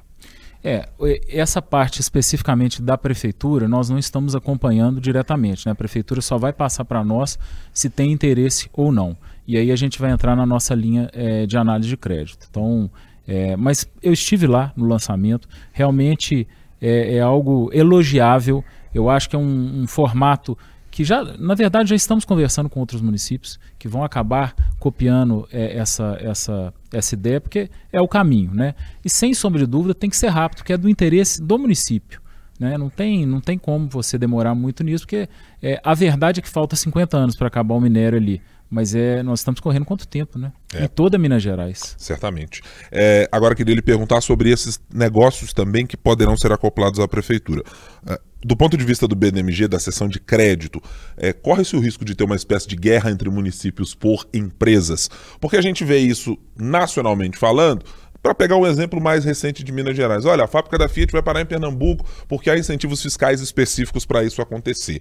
É, 0.64 0.90
essa 1.30 1.62
parte 1.62 2.02
especificamente 2.02 2.82
da 2.82 2.98
prefeitura, 2.98 3.68
nós 3.68 3.88
não 3.88 4.00
estamos 4.00 4.36
acompanhando 4.36 5.00
diretamente. 5.00 5.68
Né? 5.68 5.72
A 5.72 5.76
prefeitura 5.76 6.22
só 6.22 6.40
vai 6.40 6.52
passar 6.52 6.84
para 6.86 7.04
nós 7.04 7.38
se 7.72 7.88
tem 7.88 8.12
interesse 8.12 8.68
ou 8.74 8.92
não. 8.92 9.16
E 9.48 9.58
aí 9.58 9.72
a 9.72 9.76
gente 9.76 10.00
vai 10.00 10.12
entrar 10.12 10.36
na 10.36 10.46
nossa 10.46 10.74
linha 10.74 11.10
é, 11.14 11.46
de 11.46 11.58
análise 11.58 11.90
de 11.90 11.98
crédito. 11.98 12.48
Então, 12.50 12.90
é, 13.28 13.56
mas 13.56 13.88
eu 14.02 14.14
estive 14.14 14.48
lá 14.48 14.72
no 14.76 14.86
lançamento, 14.86 15.48
realmente 15.72 16.48
é, 16.82 17.16
é 17.16 17.22
algo 17.22 17.70
elogiável. 17.74 18.64
Eu 18.94 19.10
acho 19.10 19.30
que 19.30 19.36
é 19.36 19.40
um, 19.40 19.82
um 19.82 19.88
formato 19.88 20.58
que 20.90 21.04
já, 21.04 21.24
na 21.38 21.54
verdade, 21.56 21.90
já 21.90 21.96
estamos 21.96 22.24
conversando 22.24 22.70
com 22.70 22.80
outros 22.80 23.02
municípios 23.02 23.60
que 23.78 23.86
vão 23.86 24.04
acabar 24.04 24.56
copiando 24.80 25.46
essa, 25.52 26.18
essa, 26.22 26.74
essa 26.90 27.16
ideia, 27.16 27.42
porque 27.42 27.70
é 27.92 28.00
o 28.00 28.08
caminho, 28.08 28.54
né? 28.54 28.74
E 29.04 29.10
sem 29.10 29.34
sombra 29.34 29.60
de 29.60 29.66
dúvida 29.66 29.94
tem 29.94 30.10
que 30.10 30.16
ser 30.16 30.30
rápido, 30.30 30.64
que 30.64 30.72
é 30.72 30.78
do 30.78 30.88
interesse 30.88 31.42
do 31.42 31.60
município. 31.60 32.22
Né? 32.58 32.78
Não, 32.78 32.90
tem, 32.90 33.26
não 33.26 33.42
tem 33.42 33.58
como 33.58 33.90
você 33.90 34.18
demorar 34.18 34.56
muito 34.56 34.84
nisso, 34.84 35.04
porque 35.04 35.28
é, 35.62 35.80
a 35.84 35.94
verdade 35.94 36.40
é 36.40 36.42
que 36.42 36.50
falta 36.50 36.76
50 36.76 37.18
anos 37.18 37.36
para 37.36 37.48
acabar 37.48 37.76
o 37.76 37.82
minério 37.82 38.18
ali. 38.18 38.42
Mas 38.76 38.94
é, 38.94 39.24
nós 39.24 39.40
estamos 39.40 39.62
correndo 39.62 39.86
quanto 39.86 40.06
tempo, 40.06 40.38
né? 40.38 40.52
É. 40.74 40.84
Em 40.84 40.88
toda 40.90 41.18
Minas 41.18 41.42
Gerais. 41.42 41.96
Certamente. 41.98 42.62
É, 42.92 43.26
agora 43.32 43.56
queria 43.56 43.74
lhe 43.74 43.82
perguntar 43.82 44.20
sobre 44.20 44.52
esses 44.52 44.78
negócios 44.94 45.54
também 45.54 45.88
que 45.88 45.96
poderão 45.96 46.36
ser 46.36 46.52
acoplados 46.52 47.00
à 47.00 47.08
prefeitura. 47.08 47.64
É, 48.06 48.20
do 48.44 48.54
ponto 48.58 48.76
de 48.76 48.84
vista 48.84 49.08
do 49.08 49.16
BNMG, 49.16 49.70
da 49.70 49.80
seção 49.80 50.10
de 50.10 50.20
crédito, 50.20 50.84
é, 51.16 51.32
corre-se 51.32 51.74
o 51.78 51.80
risco 51.80 52.04
de 52.04 52.16
ter 52.16 52.26
uma 52.26 52.36
espécie 52.36 52.68
de 52.68 52.76
guerra 52.76 53.10
entre 53.10 53.30
municípios 53.30 53.96
por 53.96 54.28
empresas? 54.34 55.10
Porque 55.40 55.56
a 55.56 55.62
gente 55.62 55.86
vê 55.86 56.00
isso 56.00 56.38
nacionalmente 56.54 57.38
falando 57.38 57.86
para 58.26 58.34
pegar 58.34 58.58
um 58.58 58.66
exemplo 58.66 59.00
mais 59.00 59.24
recente 59.24 59.64
de 59.64 59.72
Minas 59.72 59.96
Gerais, 59.96 60.26
olha, 60.26 60.46
a 60.46 60.48
fábrica 60.48 60.80
da 60.80 60.90
Fiat 60.90 61.12
vai 61.12 61.22
parar 61.22 61.42
em 61.42 61.46
Pernambuco 61.46 62.04
porque 62.28 62.50
há 62.50 62.58
incentivos 62.58 63.00
fiscais 63.00 63.40
específicos 63.40 64.04
para 64.04 64.24
isso 64.24 64.42
acontecer. 64.42 65.00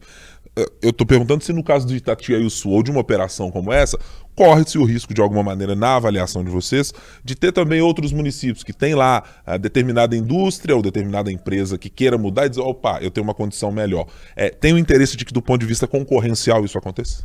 Eh, 0.54 0.66
eu 0.82 0.90
estou 0.90 1.06
perguntando 1.06 1.42
se 1.42 1.50
no 1.50 1.64
caso 1.64 1.86
de 1.86 1.96
Itatiaia-Sul 1.96 2.72
ou 2.72 2.82
de 2.82 2.90
uma 2.90 3.00
operação 3.00 3.50
como 3.50 3.72
essa, 3.72 3.98
corre-se 4.34 4.76
o 4.76 4.84
risco 4.84 5.14
de 5.14 5.22
alguma 5.22 5.42
maneira 5.42 5.74
na 5.74 5.96
avaliação 5.96 6.44
de 6.44 6.50
vocês 6.50 6.92
de 7.24 7.34
ter 7.34 7.50
também 7.50 7.80
outros 7.80 8.12
municípios 8.12 8.62
que 8.62 8.74
têm 8.74 8.94
lá 8.94 9.22
a 9.46 9.56
determinada 9.56 10.14
indústria 10.14 10.76
ou 10.76 10.82
determinada 10.82 11.32
empresa 11.32 11.78
que 11.78 11.88
queira 11.88 12.18
mudar 12.18 12.44
e 12.44 12.50
dizer, 12.50 12.60
opa, 12.60 12.98
eu 13.00 13.10
tenho 13.10 13.24
uma 13.24 13.32
condição 13.32 13.72
melhor. 13.72 14.06
É, 14.36 14.50
tem 14.50 14.74
o 14.74 14.78
interesse 14.78 15.16
de 15.16 15.24
que 15.24 15.32
do 15.32 15.40
ponto 15.40 15.62
de 15.62 15.66
vista 15.66 15.86
concorrencial 15.86 16.62
isso 16.62 16.76
aconteça? 16.76 17.24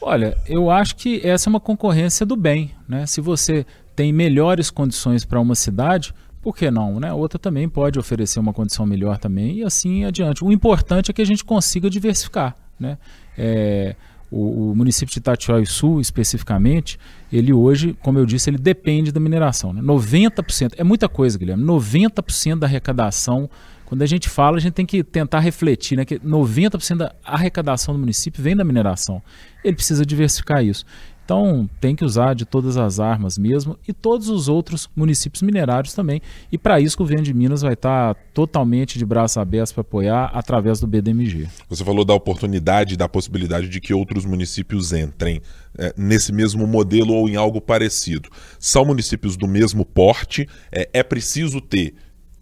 Olha, 0.00 0.38
eu 0.46 0.70
acho 0.70 0.96
que 0.96 1.20
essa 1.22 1.48
é 1.48 1.50
uma 1.50 1.60
concorrência 1.60 2.24
do 2.24 2.34
bem. 2.34 2.70
Né? 2.88 3.04
Se 3.04 3.20
você 3.20 3.66
tem 3.96 4.12
melhores 4.12 4.70
condições 4.70 5.24
para 5.24 5.40
uma 5.40 5.54
cidade, 5.54 6.14
por 6.42 6.54
que 6.54 6.70
não? 6.70 7.00
Né? 7.00 7.12
Outra 7.12 7.38
também 7.38 7.68
pode 7.68 7.98
oferecer 7.98 8.38
uma 8.38 8.52
condição 8.52 8.86
melhor 8.86 9.18
também 9.18 9.56
e 9.56 9.64
assim 9.64 10.04
adiante. 10.04 10.44
O 10.44 10.52
importante 10.52 11.10
é 11.10 11.14
que 11.14 11.22
a 11.22 11.24
gente 11.26 11.44
consiga 11.44 11.90
diversificar. 11.90 12.54
Né? 12.78 12.98
É, 13.36 13.96
o, 14.30 14.70
o, 14.70 14.76
município 14.76 15.12
de 15.12 15.18
Itatiaia 15.18 15.64
Sul, 15.64 16.00
especificamente, 16.00 17.00
ele 17.32 17.52
hoje, 17.52 17.96
como 18.02 18.18
eu 18.18 18.26
disse, 18.26 18.50
ele 18.50 18.58
depende 18.58 19.10
da 19.10 19.18
mineração. 19.18 19.72
Né? 19.72 19.80
90%, 19.80 20.74
é 20.76 20.84
muita 20.84 21.08
coisa, 21.08 21.38
Guilherme, 21.38 21.64
90% 21.64 22.58
da 22.58 22.66
arrecadação, 22.66 23.48
quando 23.86 24.02
a 24.02 24.06
gente 24.06 24.28
fala, 24.28 24.56
a 24.56 24.60
gente 24.60 24.74
tem 24.74 24.86
que 24.86 25.02
tentar 25.02 25.40
refletir, 25.40 25.96
né? 25.96 26.04
que 26.04 26.18
90% 26.18 26.96
da 26.96 27.14
arrecadação 27.24 27.94
do 27.94 27.98
município 27.98 28.42
vem 28.42 28.54
da 28.54 28.62
mineração. 28.62 29.22
Ele 29.64 29.74
precisa 29.74 30.04
diversificar 30.04 30.62
isso. 30.62 30.84
Então 31.26 31.68
tem 31.80 31.96
que 31.96 32.04
usar 32.04 32.34
de 32.34 32.44
todas 32.44 32.76
as 32.76 33.00
armas 33.00 33.36
mesmo 33.36 33.76
e 33.86 33.92
todos 33.92 34.28
os 34.28 34.48
outros 34.48 34.88
municípios 34.94 35.42
minerários 35.42 35.92
também. 35.92 36.22
E 36.52 36.56
para 36.56 36.78
isso 36.78 36.94
o 36.94 36.98
governo 36.98 37.24
de 37.24 37.34
Minas 37.34 37.62
vai 37.62 37.72
estar 37.72 38.14
tá 38.14 38.20
totalmente 38.32 38.96
de 38.96 39.04
braços 39.04 39.36
abertos 39.36 39.72
para 39.72 39.80
apoiar 39.80 40.30
através 40.32 40.78
do 40.78 40.86
BDMG. 40.86 41.48
Você 41.68 41.84
falou 41.84 42.04
da 42.04 42.14
oportunidade, 42.14 42.96
da 42.96 43.08
possibilidade 43.08 43.68
de 43.68 43.80
que 43.80 43.92
outros 43.92 44.24
municípios 44.24 44.92
entrem 44.92 45.42
é, 45.76 45.92
nesse 45.96 46.32
mesmo 46.32 46.64
modelo 46.64 47.12
ou 47.12 47.28
em 47.28 47.34
algo 47.34 47.60
parecido. 47.60 48.30
São 48.60 48.84
municípios 48.84 49.36
do 49.36 49.48
mesmo 49.48 49.84
porte, 49.84 50.48
é, 50.70 50.88
é 50.92 51.02
preciso 51.02 51.60
ter 51.60 51.92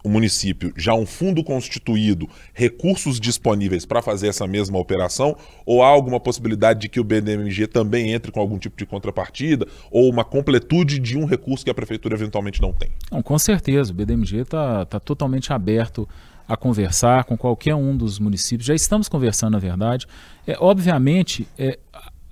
o 0.04 0.08
município 0.10 0.72
já 0.76 0.94
um 0.94 1.06
fundo 1.06 1.42
constituído, 1.42 2.28
recursos 2.52 3.18
disponíveis 3.18 3.86
para 3.86 4.02
fazer 4.02 4.28
essa 4.28 4.46
mesma 4.46 4.78
operação? 4.78 5.34
Ou 5.64 5.82
há 5.82 5.88
alguma 5.88 6.20
possibilidade 6.20 6.80
de 6.80 6.88
que 6.90 7.00
o 7.00 7.04
BDMG 7.04 7.66
também 7.66 8.12
entre 8.12 8.30
com 8.30 8.38
algum 8.38 8.58
tipo 8.58 8.76
de 8.76 8.84
contrapartida 8.84 9.66
ou 9.90 10.10
uma 10.10 10.24
completude 10.24 10.98
de 10.98 11.16
um 11.16 11.24
recurso 11.24 11.64
que 11.64 11.70
a 11.70 11.74
prefeitura 11.74 12.14
eventualmente 12.14 12.60
não 12.60 12.72
tem? 12.72 12.90
Não, 13.10 13.22
com 13.22 13.38
certeza, 13.38 13.90
o 13.90 13.94
BDMG 13.94 14.42
está 14.42 14.84
tá 14.84 15.00
totalmente 15.00 15.52
aberto 15.52 16.06
a 16.46 16.56
conversar 16.56 17.24
com 17.24 17.38
qualquer 17.38 17.74
um 17.74 17.96
dos 17.96 18.18
municípios. 18.18 18.66
Já 18.66 18.74
estamos 18.74 19.08
conversando, 19.08 19.52
na 19.52 19.58
verdade. 19.58 20.06
É, 20.46 20.54
obviamente, 20.60 21.48
é, 21.58 21.78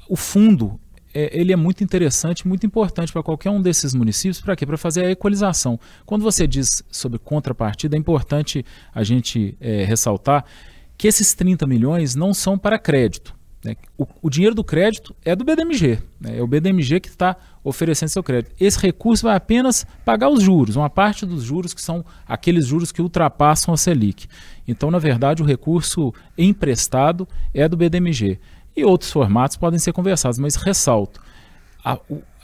o 0.06 0.16
fundo 0.16 0.78
é, 1.14 1.38
ele 1.38 1.52
é 1.52 1.56
muito 1.56 1.84
interessante, 1.84 2.46
muito 2.46 2.66
importante 2.66 3.12
para 3.12 3.22
qualquer 3.22 3.50
um 3.50 3.60
desses 3.60 3.94
municípios. 3.94 4.40
Para 4.40 4.56
quê? 4.56 4.66
Para 4.66 4.78
fazer 4.78 5.04
a 5.04 5.10
equalização. 5.10 5.78
Quando 6.06 6.22
você 6.22 6.46
diz 6.46 6.82
sobre 6.90 7.18
contrapartida, 7.18 7.96
é 7.96 7.98
importante 7.98 8.64
a 8.94 9.02
gente 9.02 9.56
é, 9.60 9.84
ressaltar 9.84 10.44
que 10.96 11.06
esses 11.08 11.34
30 11.34 11.66
milhões 11.66 12.14
não 12.14 12.32
são 12.32 12.56
para 12.56 12.78
crédito. 12.78 13.34
Né? 13.64 13.76
O, 13.96 14.06
o, 14.22 14.30
dinheiro 14.30 14.54
do 14.54 14.64
crédito 14.64 15.14
é 15.24 15.36
do 15.36 15.44
BDMG. 15.44 15.98
Né? 16.20 16.38
É 16.38 16.42
o 16.42 16.46
BDMG 16.46 17.00
que 17.00 17.08
está 17.08 17.36
oferecendo 17.62 18.08
seu 18.08 18.22
crédito. 18.22 18.54
Esse 18.58 18.78
recurso 18.78 19.24
vai 19.24 19.36
apenas 19.36 19.86
pagar 20.04 20.28
os 20.28 20.42
juros, 20.42 20.74
uma 20.74 20.90
parte 20.90 21.24
dos 21.24 21.44
juros 21.44 21.72
que 21.72 21.80
são 21.80 22.04
aqueles 22.26 22.66
juros 22.66 22.90
que 22.90 23.00
ultrapassam 23.00 23.72
a 23.72 23.76
Selic. 23.76 24.26
Então, 24.66 24.90
na 24.90 24.98
verdade, 24.98 25.42
o 25.42 25.46
recurso 25.46 26.12
emprestado 26.36 27.28
é 27.54 27.68
do 27.68 27.76
BDMG 27.76 28.38
e 28.76 28.84
outros 28.84 29.10
formatos 29.10 29.56
podem 29.56 29.78
ser 29.78 29.92
conversados, 29.92 30.38
mas 30.38 30.56
ressalto, 30.56 31.20
a, 31.84 31.98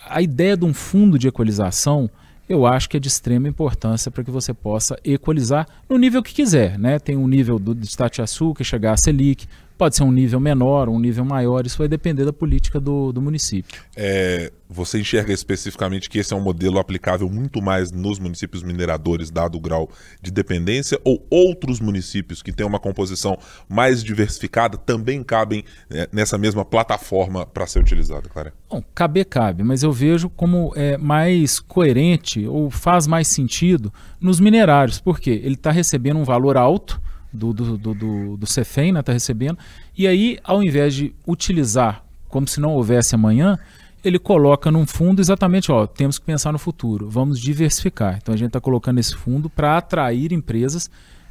a 0.08 0.22
ideia 0.22 0.56
de 0.56 0.64
um 0.64 0.74
fundo 0.74 1.18
de 1.18 1.28
equalização 1.28 2.10
eu 2.48 2.64
acho 2.64 2.88
que 2.88 2.96
é 2.96 3.00
de 3.00 3.08
extrema 3.08 3.46
importância 3.46 4.10
para 4.10 4.24
que 4.24 4.30
você 4.30 4.54
possa 4.54 4.98
equalizar 5.04 5.68
no 5.88 5.98
nível 5.98 6.22
que 6.22 6.32
quiser. 6.32 6.78
Né? 6.78 6.98
Tem 6.98 7.16
um 7.16 7.28
nível 7.28 7.58
do, 7.58 7.74
de 7.74 7.94
Tatiaçu 7.94 8.54
que 8.54 8.64
chegar 8.64 8.92
a 8.92 8.96
Selic, 8.96 9.46
Pode 9.78 9.94
ser 9.94 10.02
um 10.02 10.10
nível 10.10 10.40
menor, 10.40 10.88
um 10.88 10.98
nível 10.98 11.24
maior, 11.24 11.64
isso 11.64 11.78
vai 11.78 11.86
depender 11.86 12.24
da 12.24 12.32
política 12.32 12.80
do, 12.80 13.12
do 13.12 13.22
município. 13.22 13.80
É, 13.96 14.50
você 14.68 14.98
enxerga 14.98 15.32
especificamente 15.32 16.10
que 16.10 16.18
esse 16.18 16.34
é 16.34 16.36
um 16.36 16.40
modelo 16.40 16.80
aplicável 16.80 17.30
muito 17.30 17.62
mais 17.62 17.92
nos 17.92 18.18
municípios 18.18 18.64
mineradores, 18.64 19.30
dado 19.30 19.56
o 19.56 19.60
grau 19.60 19.88
de 20.20 20.32
dependência, 20.32 21.00
ou 21.04 21.24
outros 21.30 21.78
municípios 21.78 22.42
que 22.42 22.52
têm 22.52 22.66
uma 22.66 22.80
composição 22.80 23.38
mais 23.68 24.02
diversificada 24.02 24.76
também 24.76 25.22
cabem 25.22 25.64
é, 25.88 26.08
nessa 26.10 26.36
mesma 26.36 26.64
plataforma 26.64 27.46
para 27.46 27.64
ser 27.64 27.78
utilizada, 27.78 28.28
Clara? 28.28 28.52
Bom, 28.68 28.82
caber 28.92 29.26
cabe, 29.26 29.62
mas 29.62 29.84
eu 29.84 29.92
vejo 29.92 30.28
como 30.28 30.72
é 30.74 30.98
mais 30.98 31.60
coerente 31.60 32.44
ou 32.48 32.68
faz 32.68 33.06
mais 33.06 33.28
sentido 33.28 33.92
nos 34.20 34.40
minerários, 34.40 35.00
porque 35.00 35.30
ele 35.30 35.54
está 35.54 35.70
recebendo 35.70 36.18
um 36.18 36.24
valor 36.24 36.56
alto 36.56 37.00
do, 37.32 37.52
do, 37.52 37.78
do, 37.78 37.94
do, 37.94 38.36
do 38.36 38.46
Cefem, 38.46 38.92
né, 38.92 39.00
está 39.00 39.12
recebendo. 39.12 39.58
E 39.96 40.06
aí, 40.06 40.38
ao 40.42 40.62
invés 40.62 40.94
de 40.94 41.14
utilizar 41.26 42.04
como 42.28 42.46
se 42.46 42.60
não 42.60 42.74
houvesse 42.74 43.14
amanhã, 43.14 43.58
ele 44.04 44.18
coloca 44.18 44.70
num 44.70 44.86
fundo 44.86 45.20
exatamente, 45.20 45.72
ó, 45.72 45.86
temos 45.86 46.18
que 46.18 46.24
pensar 46.24 46.52
no 46.52 46.58
futuro, 46.58 47.08
vamos 47.08 47.40
diversificar. 47.40 48.18
Então 48.20 48.34
a 48.34 48.36
gente 48.36 48.48
está 48.48 48.60
colocando 48.60 48.98
esse 48.98 49.14
fundo 49.14 49.50
para 49.50 49.76
atrair 49.76 50.32
empresas 50.32 50.90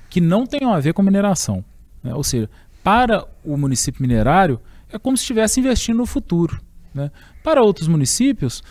que 0.09 0.19
não 0.19 0.45
tenham 0.45 0.73
a 0.73 0.79
ver 0.79 0.93
com 0.93 1.01
mineração. 1.01 1.63
Né? 2.03 2.13
Ou 2.13 2.23
seja, 2.23 2.49
para 2.83 3.25
o 3.43 3.57
município 3.57 4.01
minerário, 4.01 4.59
é 4.91 4.97
como 4.97 5.17
se 5.17 5.23
estivesse 5.23 5.59
investindo 5.59 5.97
no 5.97 6.05
futuro. 6.05 6.59
Né? 6.93 7.11
Para 7.43 7.61
outros 7.61 7.87
municípios, 7.87 8.63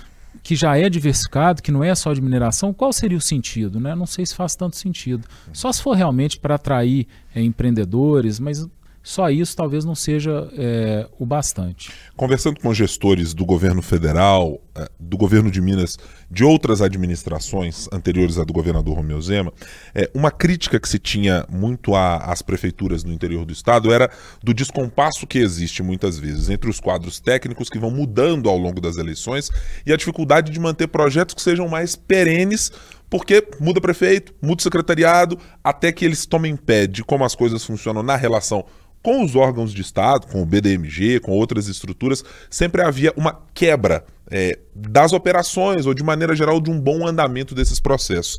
que 0.47 0.55
já 0.55 0.79
é 0.79 0.89
diversificado, 0.89 1.61
que 1.61 1.73
não 1.73 1.83
é 1.83 1.93
só 1.93 2.13
de 2.13 2.23
mineração, 2.23 2.73
qual 2.73 2.93
seria 2.93 3.19
o 3.19 3.21
sentido? 3.21 3.81
Né? 3.81 3.97
Não 3.97 4.07
sei 4.07 4.25
se 4.25 4.33
faz 4.33 4.55
tanto 4.55 4.77
sentido. 4.77 5.27
Só 5.53 5.73
se 5.73 5.83
for 5.83 5.97
realmente 5.97 6.39
para 6.39 6.55
atrair 6.55 7.09
é, 7.35 7.43
empreendedores, 7.43 8.39
mas 8.39 8.65
só 9.03 9.29
isso 9.29 9.57
talvez 9.57 9.85
não 9.85 9.97
seja 9.97 10.49
é, 10.53 11.09
o 11.19 11.27
bastante. 11.27 11.91
Conversando 12.17 12.61
com 12.61 12.73
gestores 12.73 13.35
do 13.35 13.45
governo 13.45 13.83
federal, 13.83 14.61
do 14.99 15.17
governo 15.17 15.51
de 15.51 15.61
Minas, 15.61 15.99
de 16.31 16.45
outras 16.45 16.83
administrações 16.83 17.89
anteriores 17.93 18.39
à 18.39 18.45
do 18.45 18.53
governador 18.53 18.97
Romeu 18.97 19.21
Zema, 19.21 19.53
é, 19.95 20.11
uma 20.15 20.31
crítica 20.31 20.79
que 20.79 20.89
se 20.89 20.99
tinha 20.99 21.47
muito 21.49 21.95
às 21.95 22.43
prefeituras 22.43 23.05
no 23.05 23.13
interior 23.13 23.45
do 23.45 23.53
estado 23.53 23.93
era 23.93 24.11
do 24.43 24.53
descompasso 24.53 25.27
que 25.27 25.39
existe 25.39 25.83
muitas 25.83 26.19
vezes 26.19 26.49
entre 26.49 26.69
os 26.69 26.81
quadros 26.81 27.21
técnicos 27.21 27.69
que 27.69 27.79
vão 27.79 27.91
mudando 27.91 28.49
ao 28.49 28.57
longo 28.57 28.81
das 28.81 28.97
eleições 28.97 29.51
e 29.85 29.93
a 29.93 29.97
dificuldade 29.97 30.53
de 30.53 30.61
manter 30.61 30.89
projetos 30.89 31.35
que 31.35 31.43
sejam 31.43 31.69
mais 31.69 31.97
perenes 31.97 32.71
porque 33.09 33.47
muda 33.61 33.81
prefeito, 33.81 34.35
muda 34.43 34.63
secretariado, 34.63 35.39
até 35.63 35.93
que 35.93 36.05
eles 36.05 36.27
tomem 36.27 36.57
pé 36.57 36.87
de 36.87 37.05
como 37.05 37.25
as 37.25 37.35
coisas 37.35 37.65
funcionam 37.65 38.03
na 38.03 38.17
relação 38.17 38.65
com 39.03 39.23
os 39.23 39.37
órgãos 39.37 39.73
de 39.73 39.83
Estado, 39.83 40.27
com 40.27 40.43
o 40.43 40.45
BDMG, 40.45 41.21
com 41.21 41.31
outras 41.31 41.69
estruturas, 41.69 42.25
sempre 42.51 42.83
havia 42.83 43.13
uma 43.17 43.41
quebra 43.55 44.05
é, 44.31 44.59
das 44.75 45.13
operações 45.13 45.87
ou, 45.87 45.95
de 45.95 46.03
maneira 46.03 46.35
geral, 46.35 46.61
de 46.61 46.71
um 46.71 46.81
bom 46.81 47.07
andamento 47.07 47.55
desses 47.55 47.81
processos. 47.81 48.39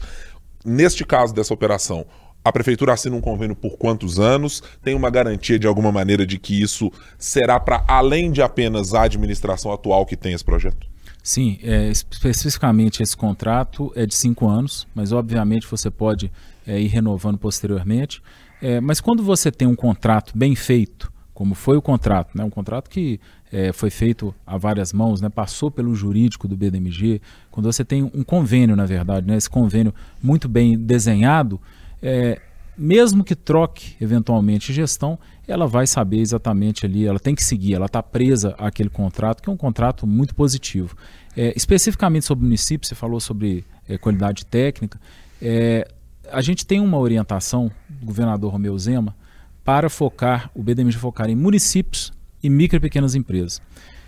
Neste 0.65 1.05
caso 1.05 1.33
dessa 1.33 1.53
operação, 1.53 2.05
a 2.43 2.51
prefeitura 2.51 2.93
assina 2.93 3.15
um 3.15 3.21
convênio 3.21 3.55
por 3.55 3.77
quantos 3.77 4.19
anos? 4.19 4.63
Tem 4.81 4.95
uma 4.95 5.09
garantia 5.09 5.59
de 5.59 5.67
alguma 5.67 5.91
maneira 5.91 6.25
de 6.25 6.37
que 6.37 6.61
isso 6.61 6.91
será 7.17 7.59
para 7.59 7.83
além 7.87 8.31
de 8.31 8.41
apenas 8.41 8.93
a 8.93 9.03
administração 9.03 9.71
atual 9.71 10.05
que 10.05 10.15
tem 10.15 10.33
esse 10.33 10.45
projeto? 10.45 10.87
Sim, 11.21 11.59
é, 11.61 11.89
especificamente 11.89 13.03
esse 13.03 13.17
contrato 13.17 13.91
é 13.95 14.05
de 14.05 14.15
cinco 14.15 14.47
anos, 14.47 14.87
mas 14.95 15.11
obviamente 15.11 15.67
você 15.69 15.91
pode 15.91 16.31
é, 16.65 16.79
ir 16.79 16.87
renovando 16.87 17.37
posteriormente. 17.37 18.21
É, 18.61 18.79
mas 18.79 19.01
quando 19.01 19.21
você 19.21 19.51
tem 19.51 19.67
um 19.67 19.75
contrato 19.75 20.31
bem 20.37 20.55
feito, 20.55 21.11
como 21.33 21.53
foi 21.53 21.75
o 21.75 21.81
contrato, 21.81 22.35
né, 22.35 22.45
um 22.45 22.49
contrato 22.49 22.89
que 22.89 23.19
é, 23.51 23.71
foi 23.71 23.89
feito 23.89 24.33
a 24.45 24.57
várias 24.57 24.91
mãos, 24.91 25.21
né, 25.21 25.29
passou 25.29 25.71
pelo 25.71 25.95
jurídico 25.95 26.47
do 26.47 26.55
BDMG, 26.55 27.21
quando 27.49 27.71
você 27.71 27.83
tem 27.83 28.03
um 28.03 28.23
convênio, 28.23 28.75
na 28.75 28.85
verdade, 28.85 29.27
né, 29.27 29.37
esse 29.37 29.49
convênio 29.49 29.93
muito 30.21 30.47
bem 30.47 30.77
desenhado, 30.77 31.59
é, 32.01 32.41
mesmo 32.77 33.23
que 33.23 33.35
troque 33.35 33.95
eventualmente 33.99 34.71
gestão, 34.71 35.17
ela 35.47 35.65
vai 35.65 35.87
saber 35.87 36.19
exatamente 36.19 36.85
ali, 36.85 37.07
ela 37.07 37.19
tem 37.19 37.33
que 37.33 37.43
seguir, 37.43 37.73
ela 37.73 37.87
está 37.87 38.03
presa 38.03 38.53
àquele 38.57 38.89
contrato, 38.89 39.41
que 39.41 39.49
é 39.49 39.51
um 39.51 39.57
contrato 39.57 40.05
muito 40.05 40.35
positivo. 40.35 40.95
É, 41.35 41.53
especificamente 41.55 42.25
sobre 42.25 42.43
o 42.43 42.45
município, 42.45 42.87
você 42.87 42.93
falou 42.93 43.19
sobre 43.19 43.65
é, 43.87 43.97
qualidade 43.97 44.45
técnica. 44.45 44.99
É, 45.41 45.87
a 46.31 46.41
gente 46.41 46.65
tem 46.65 46.79
uma 46.79 46.97
orientação 46.97 47.71
do 47.89 48.05
governador 48.05 48.51
Romeu 48.51 48.77
Zema 48.77 49.15
para 49.63 49.89
focar, 49.89 50.51
o 50.53 50.61
BDMG 50.61 50.97
focar 50.97 51.29
em 51.29 51.35
municípios 51.35 52.11
e 52.41 52.49
micro 52.49 52.77
e 52.77 52.79
pequenas 52.79 53.15
empresas. 53.15 53.61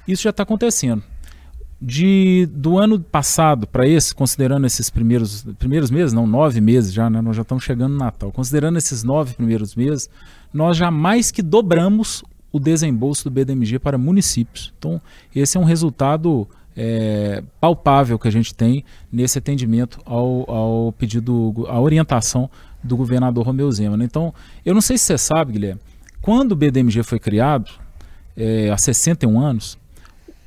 Isso 0.07 0.23
já 0.23 0.29
está 0.29 0.43
acontecendo. 0.43 1.03
De, 1.81 2.45
do 2.51 2.77
ano 2.77 2.99
passado 2.99 3.65
para 3.65 3.87
esse, 3.87 4.13
considerando 4.13 4.67
esses 4.67 4.89
primeiros, 4.89 5.43
primeiros 5.57 5.89
meses, 5.89 6.11
não, 6.11 6.27
nove 6.27 6.59
meses 6.59 6.91
já, 6.91 7.09
né, 7.09 7.21
nós 7.21 7.37
já 7.37 7.41
estamos 7.41 7.63
chegando 7.63 7.93
no 7.93 7.97
Natal, 7.97 8.33
considerando 8.33 8.77
esses 8.77 9.01
nove 9.01 9.33
primeiros 9.33 9.75
meses, 9.75 10.09
nós 10.53 10.75
já 10.75 10.91
mais 10.91 11.31
que 11.31 11.41
dobramos 11.41 12.21
o 12.51 12.59
desembolso 12.59 13.23
do 13.23 13.31
BDMG 13.31 13.79
para 13.79 13.97
municípios. 13.97 14.73
Então, 14.77 15.01
esse 15.33 15.55
é 15.55 15.59
um 15.59 15.63
resultado 15.63 16.47
é, 16.75 17.43
palpável 17.59 18.17
que 18.17 18.27
a 18.27 18.31
gente 18.31 18.53
tem 18.53 18.83
nesse 19.11 19.37
atendimento 19.37 19.99
ao, 20.05 20.49
ao 20.49 20.91
pedido, 20.93 21.65
à 21.67 21.79
orientação 21.79 22.49
do 22.83 22.95
governador 22.97 23.45
Romeu 23.45 23.71
Zema. 23.71 23.97
Né? 23.97 24.05
Então, 24.05 24.33
eu 24.65 24.73
não 24.73 24.81
sei 24.81 24.97
se 24.97 25.05
você 25.05 25.17
sabe, 25.17 25.53
Guilherme, 25.53 25.81
quando 26.21 26.53
o 26.53 26.55
BDMG 26.55 27.03
foi 27.03 27.19
criado, 27.19 27.71
é, 28.39 28.69
há 28.71 28.77
61 28.77 29.39
anos, 29.39 29.77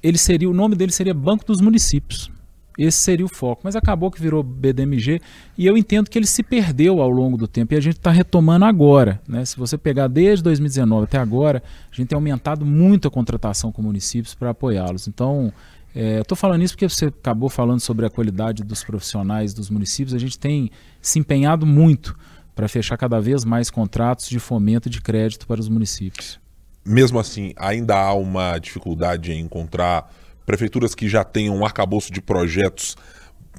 ele 0.02 0.18
seria, 0.18 0.48
o 0.48 0.54
nome 0.54 0.74
dele 0.74 0.90
seria 0.90 1.14
Banco 1.14 1.44
dos 1.44 1.60
Municípios. 1.60 2.30
Esse 2.78 2.98
seria 2.98 3.26
o 3.26 3.28
foco. 3.28 3.60
Mas 3.64 3.76
acabou 3.76 4.10
que 4.10 4.20
virou 4.20 4.42
BDMG 4.42 5.20
e 5.58 5.66
eu 5.66 5.76
entendo 5.76 6.08
que 6.08 6.18
ele 6.18 6.26
se 6.26 6.42
perdeu 6.42 7.02
ao 7.02 7.10
longo 7.10 7.36
do 7.36 7.46
tempo 7.46 7.74
e 7.74 7.76
a 7.76 7.80
gente 7.80 7.98
está 7.98 8.10
retomando 8.10 8.64
agora. 8.64 9.20
Né? 9.28 9.44
Se 9.44 9.58
você 9.58 9.76
pegar 9.76 10.08
desde 10.08 10.42
2019 10.42 11.04
até 11.04 11.18
agora, 11.18 11.62
a 11.92 11.94
gente 11.94 12.08
tem 12.08 12.16
aumentado 12.16 12.64
muito 12.64 13.06
a 13.06 13.10
contratação 13.10 13.70
com 13.70 13.82
municípios 13.82 14.34
para 14.34 14.50
apoiá-los. 14.50 15.06
Então, 15.06 15.52
Estou 15.94 16.34
falando 16.34 16.62
isso 16.62 16.72
porque 16.72 16.88
você 16.88 17.06
acabou 17.06 17.50
falando 17.50 17.80
sobre 17.80 18.06
a 18.06 18.10
qualidade 18.10 18.64
dos 18.64 18.82
profissionais 18.82 19.52
dos 19.52 19.68
municípios. 19.68 20.14
A 20.14 20.18
gente 20.18 20.38
tem 20.38 20.70
se 21.02 21.18
empenhado 21.18 21.66
muito 21.66 22.16
para 22.54 22.66
fechar 22.66 22.96
cada 22.96 23.20
vez 23.20 23.44
mais 23.44 23.70
contratos 23.70 24.28
de 24.28 24.38
fomento 24.38 24.88
de 24.88 25.02
crédito 25.02 25.46
para 25.46 25.60
os 25.60 25.68
municípios. 25.68 26.40
Mesmo 26.84 27.18
assim, 27.18 27.52
ainda 27.56 27.96
há 27.96 28.12
uma 28.14 28.58
dificuldade 28.58 29.32
em 29.32 29.40
encontrar 29.40 30.12
prefeituras 30.44 30.94
que 30.94 31.08
já 31.08 31.22
tenham 31.22 31.56
um 31.56 31.64
arcabouço 31.64 32.12
de 32.12 32.20
projetos 32.20 32.96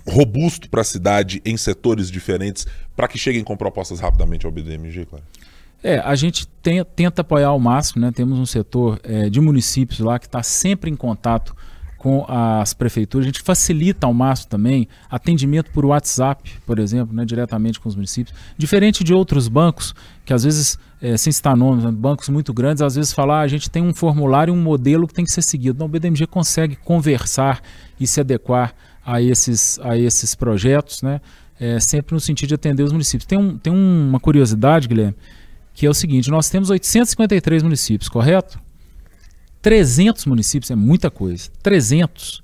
robusto 0.07 0.69
para 0.69 0.81
a 0.81 0.83
cidade 0.83 1.41
em 1.45 1.55
setores 1.55 2.11
diferentes 2.11 2.67
para 2.95 3.07
que 3.07 3.17
cheguem 3.17 3.43
com 3.43 3.55
propostas 3.55 3.99
rapidamente 3.99 4.45
ao 4.45 4.51
BDMG, 4.51 5.05
claro? 5.05 5.23
É, 5.83 5.99
a 5.99 6.15
gente 6.15 6.47
tem, 6.61 6.83
tenta 6.95 7.21
apoiar 7.21 7.49
ao 7.49 7.59
máximo, 7.59 8.01
né? 8.01 8.11
Temos 8.11 8.39
um 8.39 8.45
setor 8.45 8.99
é, 9.03 9.29
de 9.29 9.41
municípios 9.41 9.99
lá 9.99 10.17
que 10.17 10.25
está 10.25 10.41
sempre 10.41 10.89
em 10.89 10.95
contato 10.95 11.53
com 12.03 12.25
as 12.27 12.73
prefeituras. 12.73 13.25
A 13.25 13.29
gente 13.29 13.41
facilita 13.41 14.05
ao 14.05 14.13
máximo 14.13 14.49
também 14.49 14.89
atendimento 15.09 15.71
por 15.71 15.85
WhatsApp, 15.85 16.51
por 16.65 16.77
exemplo, 16.77 17.15
né, 17.15 17.23
diretamente 17.23 17.79
com 17.79 17.87
os 17.87 17.95
municípios. 17.95 18.37
Diferente 18.57 19.05
de 19.05 19.13
outros 19.13 19.47
bancos, 19.47 19.95
que 20.25 20.33
às 20.33 20.43
vezes, 20.43 20.77
é, 21.01 21.15
sem 21.15 21.31
citar 21.31 21.55
nomes, 21.55 21.85
né, 21.85 21.91
bancos 21.93 22.27
muito 22.27 22.53
grandes, 22.53 22.81
às 22.81 22.95
vezes 22.95 23.13
falar 23.13 23.39
ah, 23.39 23.43
a 23.43 23.47
gente 23.47 23.69
tem 23.69 23.81
um 23.81 23.93
formulário, 23.93 24.53
um 24.53 24.61
modelo 24.61 25.07
que 25.07 25.13
tem 25.13 25.23
que 25.23 25.31
ser 25.31 25.41
seguido. 25.41 25.79
Não, 25.79 25.85
o 25.85 25.89
BDMG 25.89 26.27
consegue 26.27 26.75
conversar 26.75 27.61
e 27.97 28.05
se 28.05 28.19
adequar 28.19 28.75
a 29.05 29.21
esses, 29.21 29.79
a 29.79 29.97
esses 29.97 30.35
projetos, 30.35 31.01
né, 31.01 31.21
é, 31.57 31.79
sempre 31.79 32.13
no 32.13 32.19
sentido 32.19 32.49
de 32.49 32.55
atender 32.55 32.83
os 32.83 32.91
municípios. 32.91 33.25
Tem, 33.25 33.37
um, 33.37 33.57
tem 33.57 33.71
uma 33.71 34.19
curiosidade, 34.19 34.89
Guilherme, 34.89 35.15
que 35.73 35.85
é 35.85 35.89
o 35.89 35.93
seguinte: 35.93 36.29
nós 36.29 36.49
temos 36.49 36.69
853 36.69 37.63
municípios, 37.63 38.09
correto? 38.09 38.62
300 39.63 40.25
municípios 40.25 40.69
é 40.69 40.75
muita 40.75 41.09
coisa. 41.09 41.49
300 41.63 42.43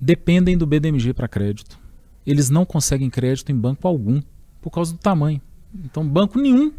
dependem 0.00 0.58
do 0.58 0.66
BDMG 0.66 1.14
para 1.14 1.28
crédito. 1.28 1.78
Eles 2.26 2.50
não 2.50 2.66
conseguem 2.66 3.08
crédito 3.08 3.52
em 3.52 3.54
banco 3.54 3.86
algum 3.86 4.20
por 4.60 4.70
causa 4.70 4.92
do 4.92 4.98
tamanho. 4.98 5.40
Então, 5.72 6.06
banco 6.06 6.40
nenhum, 6.40 6.72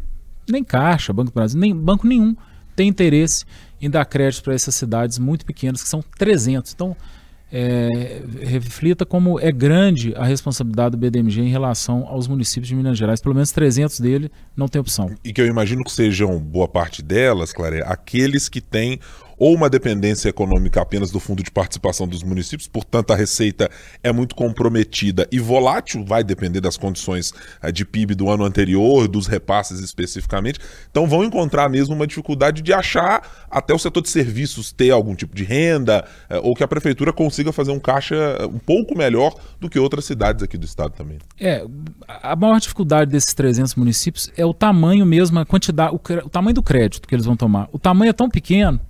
nem 0.48 0.62
Caixa, 0.62 1.14
Banco 1.14 1.30
do 1.30 1.34
Brasil, 1.34 1.58
nem 1.58 1.74
banco 1.74 2.06
nenhum 2.06 2.36
tem 2.76 2.88
interesse 2.88 3.46
em 3.80 3.88
dar 3.88 4.04
crédito 4.04 4.42
para 4.44 4.54
essas 4.54 4.74
cidades 4.74 5.18
muito 5.18 5.46
pequenas, 5.46 5.82
que 5.82 5.88
são 5.88 6.04
300. 6.18 6.72
Então, 6.74 6.94
é, 7.56 8.20
reflita 8.40 9.06
como 9.06 9.38
é 9.38 9.52
grande 9.52 10.12
a 10.16 10.24
responsabilidade 10.24 10.96
do 10.96 10.98
BDMG 10.98 11.40
em 11.40 11.50
relação 11.50 12.06
aos 12.08 12.26
municípios 12.26 12.68
de 12.68 12.74
Minas 12.74 12.98
Gerais. 12.98 13.20
Pelo 13.20 13.34
menos 13.34 13.52
300 13.52 14.00
dele 14.00 14.30
não 14.56 14.66
tem 14.66 14.80
opção. 14.80 15.10
E 15.24 15.32
que 15.32 15.40
eu 15.40 15.46
imagino 15.46 15.84
que 15.84 15.92
sejam 15.92 16.38
boa 16.38 16.66
parte 16.66 17.00
delas, 17.00 17.52
Clare, 17.52 17.80
aqueles 17.82 18.48
que 18.48 18.60
têm 18.60 18.98
ou 19.38 19.54
uma 19.54 19.68
dependência 19.68 20.28
econômica 20.28 20.80
apenas 20.80 21.10
do 21.10 21.20
fundo 21.20 21.42
de 21.42 21.50
participação 21.50 22.06
dos 22.06 22.22
municípios, 22.22 22.68
portanto 22.68 23.12
a 23.12 23.16
receita 23.16 23.70
é 24.02 24.12
muito 24.12 24.34
comprometida 24.34 25.26
e 25.30 25.38
volátil, 25.38 26.04
vai 26.04 26.22
depender 26.22 26.60
das 26.60 26.76
condições 26.76 27.32
eh, 27.62 27.72
de 27.72 27.84
PIB 27.84 28.14
do 28.14 28.28
ano 28.28 28.44
anterior, 28.44 29.08
dos 29.08 29.26
repasses 29.26 29.80
especificamente. 29.80 30.58
Então 30.90 31.06
vão 31.06 31.24
encontrar 31.24 31.68
mesmo 31.68 31.94
uma 31.94 32.06
dificuldade 32.06 32.62
de 32.62 32.72
achar 32.72 33.46
até 33.50 33.74
o 33.74 33.78
setor 33.78 34.02
de 34.02 34.10
serviços 34.10 34.72
ter 34.72 34.90
algum 34.90 35.14
tipo 35.14 35.34
de 35.34 35.44
renda 35.44 36.04
eh, 36.28 36.40
ou 36.42 36.54
que 36.54 36.62
a 36.62 36.68
prefeitura 36.68 37.12
consiga 37.12 37.52
fazer 37.52 37.72
um 37.72 37.80
caixa 37.80 38.14
eh, 38.14 38.46
um 38.46 38.58
pouco 38.58 38.96
melhor 38.96 39.34
do 39.60 39.68
que 39.68 39.78
outras 39.78 40.04
cidades 40.04 40.42
aqui 40.42 40.56
do 40.56 40.64
estado 40.64 40.92
também. 40.92 41.18
É, 41.38 41.64
a 42.08 42.36
maior 42.36 42.58
dificuldade 42.60 43.10
desses 43.10 43.34
300 43.34 43.74
municípios 43.74 44.30
é 44.36 44.44
o 44.44 44.54
tamanho 44.54 45.04
mesmo, 45.04 45.38
a 45.38 45.46
quantidade, 45.46 45.94
o, 45.94 46.00
o 46.24 46.28
tamanho 46.28 46.54
do 46.54 46.62
crédito 46.62 47.06
que 47.06 47.14
eles 47.14 47.24
vão 47.24 47.36
tomar. 47.36 47.68
O 47.72 47.78
tamanho 47.78 48.10
é 48.10 48.12
tão 48.12 48.28
pequeno 48.28 48.80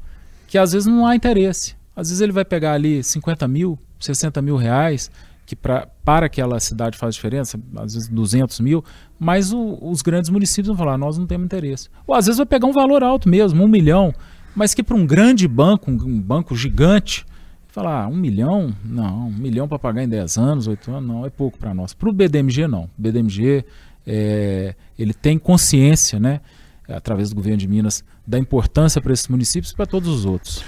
que 0.55 0.59
às 0.59 0.71
vezes 0.71 0.87
não 0.87 1.05
há 1.05 1.17
interesse. 1.17 1.75
Às 1.97 2.11
vezes 2.11 2.21
ele 2.21 2.31
vai 2.31 2.45
pegar 2.45 2.75
ali 2.75 3.03
50 3.03 3.49
mil, 3.49 3.77
60 3.99 4.41
mil 4.41 4.55
reais, 4.55 5.11
que 5.45 5.57
pra, 5.57 5.89
para 6.05 6.27
aquela 6.27 6.61
cidade 6.61 6.97
faz 6.97 7.17
diferença, 7.17 7.59
às 7.75 7.95
vezes 7.95 8.09
200 8.09 8.61
mil, 8.61 8.85
mas 9.19 9.53
o, 9.53 9.77
os 9.83 10.01
grandes 10.01 10.31
municípios 10.31 10.69
vão 10.69 10.77
falar, 10.77 10.97
nós 10.97 11.19
não 11.19 11.27
temos 11.27 11.47
interesse. 11.47 11.89
Ou 12.07 12.15
às 12.15 12.27
vezes 12.27 12.37
vai 12.37 12.47
pegar 12.47 12.69
um 12.69 12.73
valor 12.73 13.03
alto 13.03 13.29
mesmo, 13.29 13.65
um 13.65 13.67
milhão, 13.67 14.15
mas 14.55 14.75
que 14.75 14.85
para 14.85 14.95
um 14.95 15.05
grande 15.05 15.49
banco, 15.49 15.91
um, 15.91 15.95
um 15.95 16.21
banco 16.21 16.55
gigante, 16.55 17.27
falar, 17.67 18.05
ah, 18.05 18.07
um 18.07 18.17
milhão? 18.17 18.73
Não, 18.85 19.27
um 19.27 19.33
milhão 19.33 19.67
para 19.67 19.81
pagar 19.81 20.05
em 20.05 20.09
10 20.09 20.39
anos, 20.39 20.69
8 20.69 20.89
anos, 20.93 21.09
não, 21.09 21.27
é 21.27 21.31
pouco 21.31 21.59
para 21.59 21.75
nós. 21.75 21.93
Para 21.93 22.09
o 22.09 22.13
BDMG, 22.13 22.69
não. 22.69 22.85
O 22.85 22.91
BDMG, 22.97 23.65
é, 24.07 24.77
ele 24.97 25.15
tem 25.15 25.37
consciência, 25.37 26.21
né? 26.21 26.41
Através 26.89 27.31
do 27.31 27.37
governo 27.37 27.59
de 27.59 27.69
Minas, 27.69 28.05
da 28.27 28.39
importância 28.39 29.01
para 29.01 29.13
esses 29.13 29.29
municípios 29.29 29.73
e 29.73 29.77
para 29.77 29.87
todos 29.87 30.09
os 30.09 30.25
outros. 30.25 30.65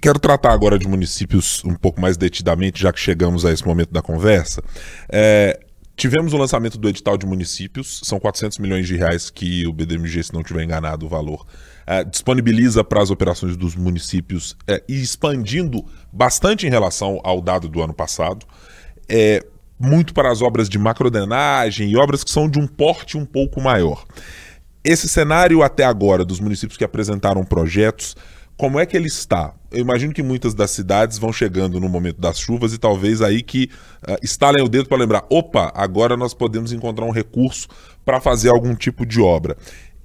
Quero 0.00 0.18
tratar 0.18 0.52
agora 0.52 0.78
de 0.78 0.86
municípios 0.86 1.62
um 1.64 1.74
pouco 1.74 2.00
mais 2.00 2.16
detidamente, 2.16 2.80
já 2.80 2.92
que 2.92 3.00
chegamos 3.00 3.44
a 3.44 3.52
esse 3.52 3.66
momento 3.66 3.92
da 3.92 4.00
conversa. 4.00 4.62
É, 5.08 5.58
tivemos 5.96 6.32
o 6.32 6.36
lançamento 6.36 6.78
do 6.78 6.88
edital 6.88 7.18
de 7.18 7.26
municípios, 7.26 8.00
são 8.04 8.20
400 8.20 8.58
milhões 8.58 8.86
de 8.86 8.96
reais 8.96 9.28
que 9.28 9.66
o 9.66 9.72
BDMG, 9.72 10.22
se 10.22 10.32
não 10.32 10.44
tiver 10.44 10.62
enganado 10.62 11.04
o 11.04 11.08
valor, 11.08 11.44
é, 11.84 12.04
disponibiliza 12.04 12.84
para 12.84 13.02
as 13.02 13.10
operações 13.10 13.56
dos 13.56 13.74
municípios 13.74 14.56
é, 14.68 14.80
e 14.88 15.02
expandindo 15.02 15.84
bastante 16.12 16.64
em 16.64 16.70
relação 16.70 17.18
ao 17.24 17.40
dado 17.40 17.68
do 17.68 17.82
ano 17.82 17.92
passado. 17.92 18.46
É, 19.08 19.44
muito 19.80 20.14
para 20.14 20.30
as 20.30 20.42
obras 20.42 20.68
de 20.68 20.78
macrodenagem 20.78 21.90
e 21.90 21.96
obras 21.96 22.22
que 22.22 22.30
são 22.30 22.48
de 22.48 22.58
um 22.58 22.66
porte 22.66 23.16
um 23.16 23.24
pouco 23.24 23.60
maior. 23.60 24.04
Esse 24.84 25.08
cenário 25.08 25.62
até 25.62 25.84
agora 25.84 26.24
dos 26.24 26.40
municípios 26.40 26.76
que 26.76 26.84
apresentaram 26.84 27.44
projetos, 27.44 28.16
como 28.56 28.78
é 28.80 28.84
que 28.84 28.96
ele 28.96 29.06
está? 29.06 29.54
Eu 29.70 29.78
imagino 29.78 30.12
que 30.12 30.22
muitas 30.22 30.52
das 30.52 30.72
cidades 30.72 31.16
vão 31.16 31.32
chegando 31.32 31.78
no 31.78 31.88
momento 31.88 32.20
das 32.20 32.38
chuvas 32.40 32.72
e 32.72 32.78
talvez 32.78 33.22
aí 33.22 33.40
que 33.40 33.70
uh, 34.02 34.16
estalem 34.22 34.64
o 34.64 34.68
dedo 34.68 34.88
para 34.88 34.98
lembrar: 34.98 35.24
opa, 35.30 35.72
agora 35.76 36.16
nós 36.16 36.34
podemos 36.34 36.72
encontrar 36.72 37.04
um 37.04 37.12
recurso 37.12 37.68
para 38.04 38.20
fazer 38.20 38.48
algum 38.48 38.74
tipo 38.74 39.06
de 39.06 39.20
obra. 39.20 39.56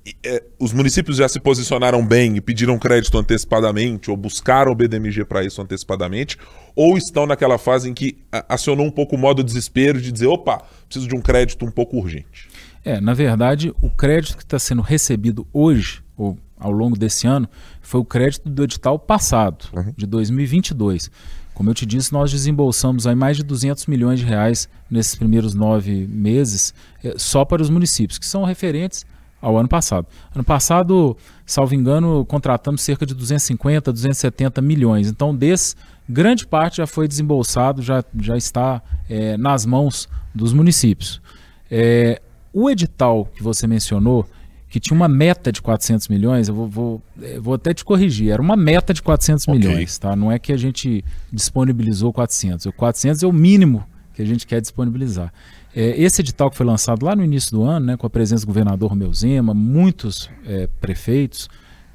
E, 0.06 0.16
eh, 0.24 0.44
os 0.60 0.74
municípios 0.74 1.18
já 1.18 1.30
se 1.30 1.40
posicionaram 1.40 2.06
bem 2.06 2.36
e 2.36 2.42
pediram 2.42 2.78
crédito 2.78 3.18
antecipadamente 3.18 4.12
ou 4.12 4.18
buscaram 4.18 4.72
o 4.72 4.76
BDMG 4.76 5.24
para 5.24 5.46
isso 5.46 5.62
antecipadamente, 5.62 6.38
ou 6.76 6.98
estão 6.98 7.26
naquela 7.26 7.58
fase 7.58 7.90
em 7.90 7.94
que 7.94 8.18
acionou 8.50 8.86
um 8.86 8.92
pouco 8.92 9.16
o 9.16 9.20
modo 9.20 9.44
desespero 9.44 10.02
de 10.02 10.12
dizer: 10.12 10.28
opa, 10.28 10.62
preciso 10.88 11.08
de 11.08 11.16
um 11.16 11.22
crédito 11.22 11.66
um 11.66 11.72
pouco 11.72 11.98
urgente? 11.98 12.50
É, 12.84 13.00
na 13.00 13.14
verdade, 13.14 13.74
o 13.82 13.90
crédito 13.90 14.38
que 14.38 14.44
está 14.44 14.60
sendo 14.60 14.82
recebido 14.82 15.48
hoje, 15.54 16.04
ou 16.18 16.38
ao 16.60 16.72
longo 16.72 16.98
desse 16.98 17.28
ano, 17.28 17.48
foi 17.82 18.02
o 18.02 18.06
crédito 18.06 18.50
do 18.50 18.64
edital 18.64 19.00
passado, 19.00 19.66
uhum. 19.74 19.94
de 19.96 20.06
2022. 20.06 21.10
Como 21.54 21.70
eu 21.70 21.74
te 21.74 21.86
disse, 21.86 22.12
nós 22.12 22.32
desembolsamos 22.32 23.06
aí 23.06 23.16
mais 23.16 23.38
de 23.38 23.44
200 23.44 23.86
milhões 23.86 24.20
de 24.20 24.26
reais 24.26 24.68
nesses 24.90 25.16
primeiros 25.16 25.54
nove 25.54 26.08
meses 26.08 26.74
é, 27.04 27.14
só 27.18 27.46
para 27.46 27.62
os 27.62 27.70
municípios, 27.70 28.18
que 28.18 28.26
são 28.26 28.44
referentes 28.44 29.06
ao 29.42 29.58
ano 29.58 29.68
passado. 29.68 30.08
Ano 30.34 30.44
passado, 30.44 31.16
salvo 31.46 31.76
engano, 31.76 32.26
contratamos 32.26 32.82
cerca 32.82 33.06
de 33.06 33.14
250, 33.14 33.92
270 33.92 34.62
milhões. 34.62 35.08
Então, 35.08 35.36
desse, 35.36 35.76
grande 36.08 36.48
parte 36.48 36.78
já 36.78 36.88
foi 36.88 37.08
desembolsado, 37.08 37.82
já, 37.82 38.04
já 38.20 38.38
está 38.38 38.82
é, 39.10 39.38
nas 39.38 39.66
mãos 39.66 40.08
dos 40.34 40.54
municípios. 40.54 41.22
É, 41.70 42.22
o 42.54 42.70
edital 42.70 43.26
que 43.36 43.42
você 43.42 43.66
mencionou, 43.66 44.26
que 44.70 44.80
tinha 44.80 44.96
uma 44.96 45.08
meta 45.08 45.52
de 45.52 45.62
400 45.62 46.08
milhões, 46.08 46.48
eu 46.48 46.56
vou, 46.56 46.68
vou, 46.68 47.02
eu 47.22 47.42
vou 47.42 47.54
até 47.56 47.74
te 47.74 47.84
corrigir, 47.84 48.32
era 48.32 48.42
uma 48.42 48.56
meta 48.56 48.94
de 48.94 49.02
400 49.02 49.48
okay. 49.48 49.60
milhões, 49.60 49.98
tá? 49.98 50.16
Não 50.16 50.32
é 50.32 50.40
que 50.40 50.52
a 50.52 50.58
gente 50.58 51.04
disponibilizou 51.32 52.14
400. 52.14 52.68
O 52.68 52.72
400 52.72 53.24
é 53.24 53.28
o 53.28 53.32
mínimo 53.32 53.84
que 54.14 54.22
a 54.22 54.26
gente 54.26 54.48
quer 54.48 54.62
disponibilizar. 54.62 55.34
É, 55.76 56.00
esse 56.00 56.22
edital 56.22 56.52
que 56.52 56.58
foi 56.58 56.66
lançado 56.66 57.06
lá 57.06 57.16
no 57.16 57.24
início 57.24 57.52
do 57.52 57.64
ano, 57.64 57.88
né, 57.88 57.98
com 57.98 58.06
a 58.06 58.10
presença 58.10 58.46
do 58.46 58.48
governador 58.48 58.90
Romeu 58.90 59.12
Zema, 59.14 59.54
muitos 59.54 60.30
é, 60.46 60.68
prefeitos, 60.80 61.50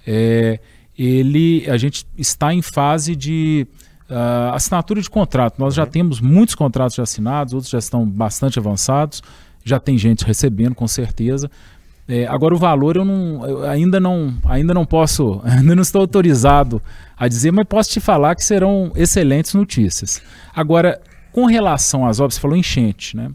é, 0.06 0.58
ele, 0.98 1.68
a 1.70 1.76
gente 1.76 2.04
está 2.16 2.52
em 2.52 2.60
fase 2.60 3.14
de 3.14 3.66
uh, 4.10 4.54
assinatura 4.54 5.00
de 5.00 5.08
contrato. 5.08 5.58
Nós 5.58 5.74
já 5.74 5.86
temos 5.86 6.20
muitos 6.20 6.56
contratos 6.56 6.96
já 6.96 7.04
assinados, 7.04 7.54
outros 7.54 7.70
já 7.70 7.78
estão 7.78 8.04
bastante 8.04 8.58
avançados 8.58 9.22
já 9.68 9.78
tem 9.78 9.98
gente 9.98 10.24
recebendo, 10.24 10.74
com 10.74 10.88
certeza. 10.88 11.50
É, 12.08 12.26
agora 12.26 12.54
o 12.54 12.58
valor 12.58 12.96
eu, 12.96 13.04
não, 13.04 13.46
eu 13.46 13.64
ainda 13.68 14.00
não 14.00 14.34
ainda 14.46 14.72
não 14.72 14.86
posso, 14.86 15.40
ainda 15.44 15.74
não 15.74 15.82
estou 15.82 16.00
autorizado 16.00 16.80
a 17.16 17.28
dizer, 17.28 17.50
mas 17.52 17.66
posso 17.66 17.90
te 17.90 18.00
falar 18.00 18.34
que 18.34 18.44
serão 18.44 18.90
excelentes 18.96 19.52
notícias. 19.54 20.22
Agora, 20.54 21.00
com 21.32 21.44
relação 21.44 22.06
às 22.06 22.18
obras, 22.18 22.34
você 22.34 22.40
falou 22.40 22.56
enchente, 22.56 23.16
né? 23.16 23.30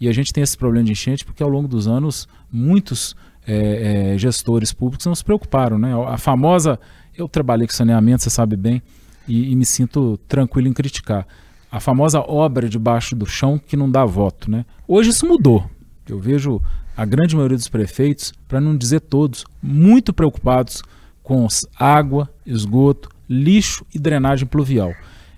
E 0.00 0.08
a 0.08 0.12
gente 0.12 0.32
tem 0.32 0.42
esse 0.42 0.56
problema 0.56 0.86
de 0.86 0.92
enchente 0.92 1.24
porque 1.24 1.42
ao 1.42 1.48
longo 1.48 1.68
dos 1.68 1.86
anos 1.86 2.26
muitos 2.50 3.14
é, 3.46 4.12
é, 4.14 4.18
gestores 4.18 4.72
públicos 4.72 5.04
não 5.04 5.14
se 5.14 5.22
preocuparam, 5.22 5.78
né? 5.78 5.92
A 6.08 6.16
famosa, 6.16 6.80
eu 7.16 7.28
trabalhei 7.28 7.66
com 7.66 7.74
saneamento, 7.74 8.22
você 8.22 8.30
sabe 8.30 8.56
bem, 8.56 8.82
e, 9.28 9.52
e 9.52 9.56
me 9.56 9.66
sinto 9.66 10.18
tranquilo 10.26 10.66
em 10.66 10.72
criticar 10.72 11.26
a 11.74 11.80
famosa 11.80 12.20
obra 12.20 12.68
debaixo 12.68 13.16
do 13.16 13.26
chão 13.26 13.58
que 13.58 13.76
não 13.76 13.90
dá 13.90 14.04
voto. 14.04 14.48
Né? 14.48 14.64
Hoje 14.86 15.10
isso 15.10 15.26
mudou. 15.26 15.68
Eu 16.08 16.18
vejo 16.18 16.60
a 16.96 17.04
grande 17.04 17.34
maioria 17.34 17.56
dos 17.56 17.68
prefeitos, 17.68 18.32
para 18.46 18.60
não 18.60 18.76
dizer 18.76 19.00
todos, 19.00 19.44
muito 19.62 20.12
preocupados 20.12 20.82
com 21.22 21.46
água, 21.78 22.30
esgoto, 22.44 23.08
lixo 23.28 23.84
e 23.94 23.98
drenagem 23.98 24.46
pluvial. 24.46 24.94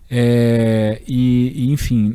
É, 0.09 1.03
e, 1.07 1.53
e, 1.55 1.73
enfim, 1.73 2.15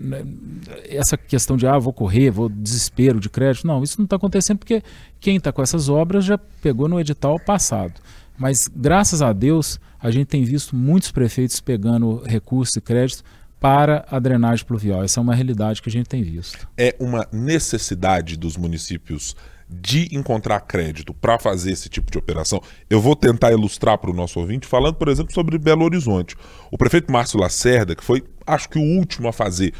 essa 0.87 1.17
questão 1.17 1.57
de 1.57 1.67
ah, 1.67 1.77
vou 1.77 1.91
correr, 1.91 2.29
vou 2.29 2.47
desespero 2.47 3.19
de 3.19 3.29
crédito, 3.29 3.67
não, 3.67 3.83
isso 3.83 3.97
não 3.97 4.05
está 4.05 4.15
acontecendo 4.15 4.59
porque 4.59 4.81
quem 5.19 5.35
está 5.35 5.51
com 5.51 5.61
essas 5.61 5.89
obras 5.89 6.23
já 6.23 6.37
pegou 6.37 6.87
no 6.87 6.99
edital 6.99 7.39
passado. 7.39 7.93
Mas 8.37 8.69
graças 8.73 9.21
a 9.21 9.33
Deus 9.33 9.79
a 9.99 10.09
gente 10.09 10.27
tem 10.27 10.43
visto 10.43 10.75
muitos 10.75 11.11
prefeitos 11.11 11.59
pegando 11.59 12.23
recursos 12.25 12.75
e 12.75 12.81
créditos 12.81 13.23
para 13.61 14.03
a 14.09 14.17
drenagem 14.17 14.65
pluvial. 14.65 15.03
Essa 15.03 15.19
é 15.19 15.21
uma 15.21 15.35
realidade 15.35 15.83
que 15.83 15.87
a 15.87 15.91
gente 15.91 16.09
tem 16.09 16.23
visto. 16.23 16.67
É 16.75 16.95
uma 16.99 17.27
necessidade 17.31 18.35
dos 18.35 18.57
municípios 18.57 19.35
de 19.69 20.09
encontrar 20.11 20.59
crédito 20.61 21.13
para 21.13 21.39
fazer 21.39 21.71
esse 21.71 21.87
tipo 21.87 22.11
de 22.11 22.17
operação, 22.17 22.61
eu 22.89 22.99
vou 22.99 23.15
tentar 23.15 23.53
ilustrar 23.53 23.97
para 23.97 24.09
o 24.09 24.13
nosso 24.13 24.37
ouvinte, 24.37 24.67
falando, 24.67 24.95
por 24.95 25.07
exemplo, 25.07 25.33
sobre 25.33 25.57
Belo 25.57 25.85
Horizonte. 25.85 26.35
O 26.69 26.77
prefeito 26.77 27.09
Márcio 27.09 27.39
Lacerda, 27.39 27.95
que 27.95 28.03
foi, 28.03 28.21
acho 28.45 28.67
que, 28.67 28.77
o 28.77 28.81
último 28.81 29.29
a 29.29 29.31
fazer 29.31 29.73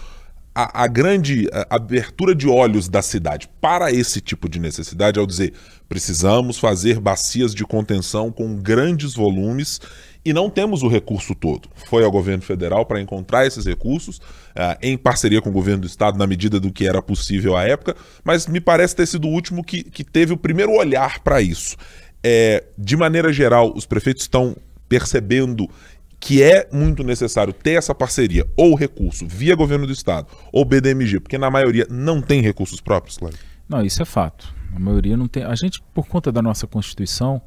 a, 0.55 0.83
a 0.83 0.87
grande 0.87 1.49
a, 1.51 1.75
abertura 1.75 2.33
de 2.33 2.47
olhos 2.47 2.87
da 2.87 3.01
cidade 3.01 3.49
para 3.59 3.91
esse 3.91 4.21
tipo 4.21 4.47
de 4.47 4.59
necessidade, 4.59 5.19
ao 5.19 5.25
dizer 5.25 5.53
precisamos 5.89 6.57
fazer 6.57 6.99
bacias 6.99 7.53
de 7.53 7.65
contenção 7.65 8.31
com 8.31 8.55
grandes 8.55 9.13
volumes 9.13 9.81
e 10.23 10.33
não 10.33 10.49
temos 10.49 10.83
o 10.83 10.87
recurso 10.87 11.33
todo. 11.33 11.69
Foi 11.87 12.03
ao 12.03 12.11
governo 12.11 12.43
federal 12.43 12.85
para 12.85 13.01
encontrar 13.01 13.45
esses 13.45 13.65
recursos, 13.65 14.17
uh, 14.17 14.77
em 14.81 14.97
parceria 14.97 15.41
com 15.41 15.49
o 15.49 15.53
governo 15.53 15.81
do 15.81 15.87
estado, 15.87 16.17
na 16.17 16.27
medida 16.27 16.59
do 16.59 16.71
que 16.71 16.87
era 16.87 17.01
possível 17.01 17.57
à 17.57 17.63
época, 17.63 17.95
mas 18.23 18.47
me 18.47 18.61
parece 18.61 18.95
ter 18.95 19.07
sido 19.07 19.27
o 19.27 19.31
último 19.31 19.63
que, 19.63 19.83
que 19.83 20.03
teve 20.03 20.33
o 20.33 20.37
primeiro 20.37 20.71
olhar 20.73 21.19
para 21.19 21.41
isso. 21.41 21.75
É, 22.23 22.63
de 22.77 22.95
maneira 22.95 23.33
geral, 23.33 23.73
os 23.75 23.85
prefeitos 23.85 24.23
estão 24.23 24.55
percebendo 24.87 25.67
que 26.19 26.43
é 26.43 26.69
muito 26.71 27.03
necessário 27.03 27.51
ter 27.51 27.71
essa 27.71 27.95
parceria 27.95 28.45
ou 28.55 28.75
recurso 28.75 29.25
via 29.27 29.55
governo 29.55 29.87
do 29.87 29.93
estado 29.93 30.27
ou 30.53 30.63
BDMG, 30.63 31.19
porque 31.19 31.37
na 31.37 31.49
maioria 31.49 31.87
não 31.89 32.21
tem 32.21 32.41
recursos 32.41 32.79
próprios, 32.79 33.17
claro. 33.17 33.35
Não, 33.67 33.81
isso 33.83 34.01
é 34.03 34.05
fato. 34.05 34.53
A 34.75 34.79
maioria 34.79 35.17
não 35.17 35.27
tem. 35.27 35.43
A 35.43 35.55
gente, 35.55 35.81
por 35.93 36.07
conta 36.07 36.31
da 36.31 36.41
nossa 36.41 36.67
Constituição, 36.67 37.41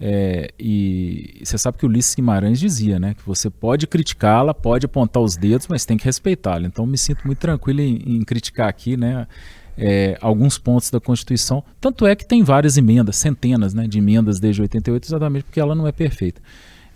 é, 0.00 0.52
e 0.58 1.40
você 1.42 1.58
sabe 1.58 1.78
que 1.78 1.84
o 1.84 1.88
Ulisses 1.88 2.14
Guimarães 2.14 2.60
dizia, 2.60 2.98
né, 2.98 3.14
que 3.14 3.26
você 3.26 3.50
pode 3.50 3.86
criticá-la, 3.86 4.54
pode 4.54 4.86
apontar 4.86 5.22
os 5.22 5.36
dedos, 5.36 5.66
mas 5.66 5.84
tem 5.84 5.96
que 5.96 6.04
respeitá-la. 6.04 6.66
Então 6.66 6.86
me 6.86 6.96
sinto 6.96 7.26
muito 7.26 7.38
tranquilo 7.38 7.80
em, 7.80 7.96
em 8.06 8.24
criticar 8.24 8.68
aqui, 8.68 8.96
né, 8.96 9.26
é, 9.76 10.16
alguns 10.20 10.56
pontos 10.56 10.90
da 10.90 11.00
Constituição. 11.00 11.64
Tanto 11.80 12.06
é 12.06 12.14
que 12.14 12.26
tem 12.26 12.42
várias 12.42 12.76
emendas, 12.76 13.16
centenas, 13.16 13.74
né, 13.74 13.88
de 13.88 13.98
emendas 13.98 14.38
desde 14.38 14.62
88, 14.62 15.04
exatamente 15.06 15.44
porque 15.44 15.60
ela 15.60 15.74
não 15.74 15.86
é 15.86 15.92
perfeita. 15.92 16.40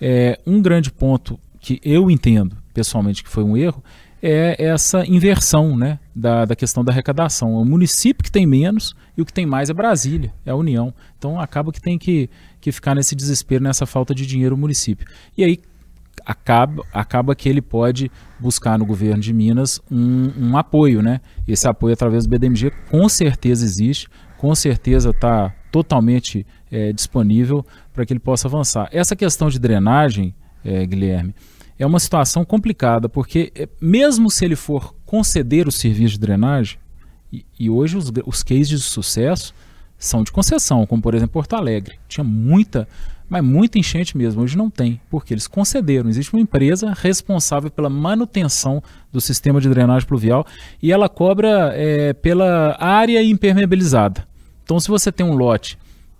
É, 0.01 0.39
um 0.47 0.61
grande 0.63 0.91
ponto 0.91 1.39
que 1.61 1.81
eu 1.85 2.11
entendo 2.11 2.57
pessoalmente 2.73 3.23
que 3.23 3.29
foi 3.29 3.45
um 3.45 3.57
erro 3.57 3.83
é 4.23 4.55
essa 4.65 5.05
inversão 5.05 5.77
né, 5.77 5.99
da, 6.15 6.45
da 6.45 6.55
questão 6.55 6.85
da 6.85 6.93
arrecadação. 6.93 7.55
O 7.55 7.65
município 7.65 8.23
que 8.23 8.31
tem 8.31 8.47
menos 8.47 8.95
e 9.17 9.23
o 9.23 9.27
que 9.27 9.33
tem 9.33 9.45
mais 9.45 9.69
é 9.69 9.75
Brasília, 9.75 10.33
é 10.47 10.51
a 10.53 10.55
União. 10.55 10.95
Então 11.19 11.41
acaba 11.41 11.73
que 11.73 11.81
tem 11.81 11.99
que, 11.99 12.31
que 12.61 12.71
ficar 12.71 12.95
nesse 12.95 13.17
desespero, 13.17 13.65
nessa 13.65 13.85
falta 13.85 14.15
de 14.15 14.25
dinheiro 14.25 14.55
o 14.55 14.59
município. 14.59 15.07
E 15.37 15.43
aí 15.43 15.59
acaba, 16.25 16.85
acaba 16.93 17.35
que 17.35 17.49
ele 17.49 17.61
pode 17.61 18.11
buscar 18.39 18.79
no 18.79 18.87
governo 18.87 19.21
de 19.21 19.33
Minas 19.33 19.81
um, 19.91 20.31
um 20.39 20.57
apoio. 20.57 21.03
Né? 21.03 21.21
Esse 21.47 21.67
apoio 21.67 21.93
através 21.93 22.25
do 22.25 22.31
BDMG 22.31 22.71
com 22.91 23.09
certeza 23.09 23.65
existe, 23.65 24.09
com 24.39 24.55
certeza 24.55 25.11
está 25.11 25.53
totalmente 25.73 26.47
é, 26.71 26.93
disponível 26.93 27.67
para 27.93 28.07
que 28.07 28.13
ele 28.13 28.21
possa 28.21 28.47
avançar. 28.47 28.89
Essa 28.93 29.17
questão 29.17 29.49
de 29.49 29.59
drenagem, 29.59 30.35
é, 30.65 30.87
Guilherme, 30.87 31.35
é 31.83 31.87
uma 31.87 31.99
situação 31.99 32.45
complicada, 32.45 33.09
porque 33.09 33.53
é, 33.57 33.69
mesmo 33.81 34.31
se 34.31 34.45
ele 34.45 34.55
for 34.55 34.95
conceder 35.05 35.67
o 35.67 35.73
serviço 35.73 36.15
de 36.15 36.21
drenagem, 36.21 36.79
e, 37.33 37.45
e 37.59 37.69
hoje 37.69 37.97
os, 37.97 38.13
os 38.25 38.43
cases 38.43 38.69
de 38.69 38.79
sucesso 38.79 39.53
são 39.99 40.23
de 40.23 40.31
concessão, 40.31 40.87
como 40.87 41.03
por 41.03 41.15
exemplo 41.15 41.33
Porto 41.33 41.55
Alegre. 41.55 41.99
Tinha 42.09 42.23
muita, 42.23 42.87
mas 43.29 43.43
muita 43.43 43.79
enchente 43.79 44.17
mesmo. 44.17 44.43
Hoje 44.43 44.57
não 44.57 44.71
tem, 44.71 45.01
porque 45.11 45.35
eles 45.35 45.49
concederam. 45.49 46.09
Existe 46.09 46.33
uma 46.33 46.41
empresa 46.41 46.93
responsável 46.97 47.71
pela 47.71 47.91
manutenção 47.91 48.81
do 49.11 49.21
sistema 49.21 49.61
de 49.61 49.69
drenagem 49.69 50.07
pluvial 50.07 50.47
e 50.81 50.93
ela 50.93 51.09
cobra 51.09 51.73
é, 51.75 52.13
pela 52.13 52.77
área 52.79 53.23
impermeabilizada. 53.25 54.27
Então, 54.63 54.79
se 54.79 54.89
você 54.89 55.11
tem 55.11 55.27
um 55.27 55.35
lote 55.35 55.77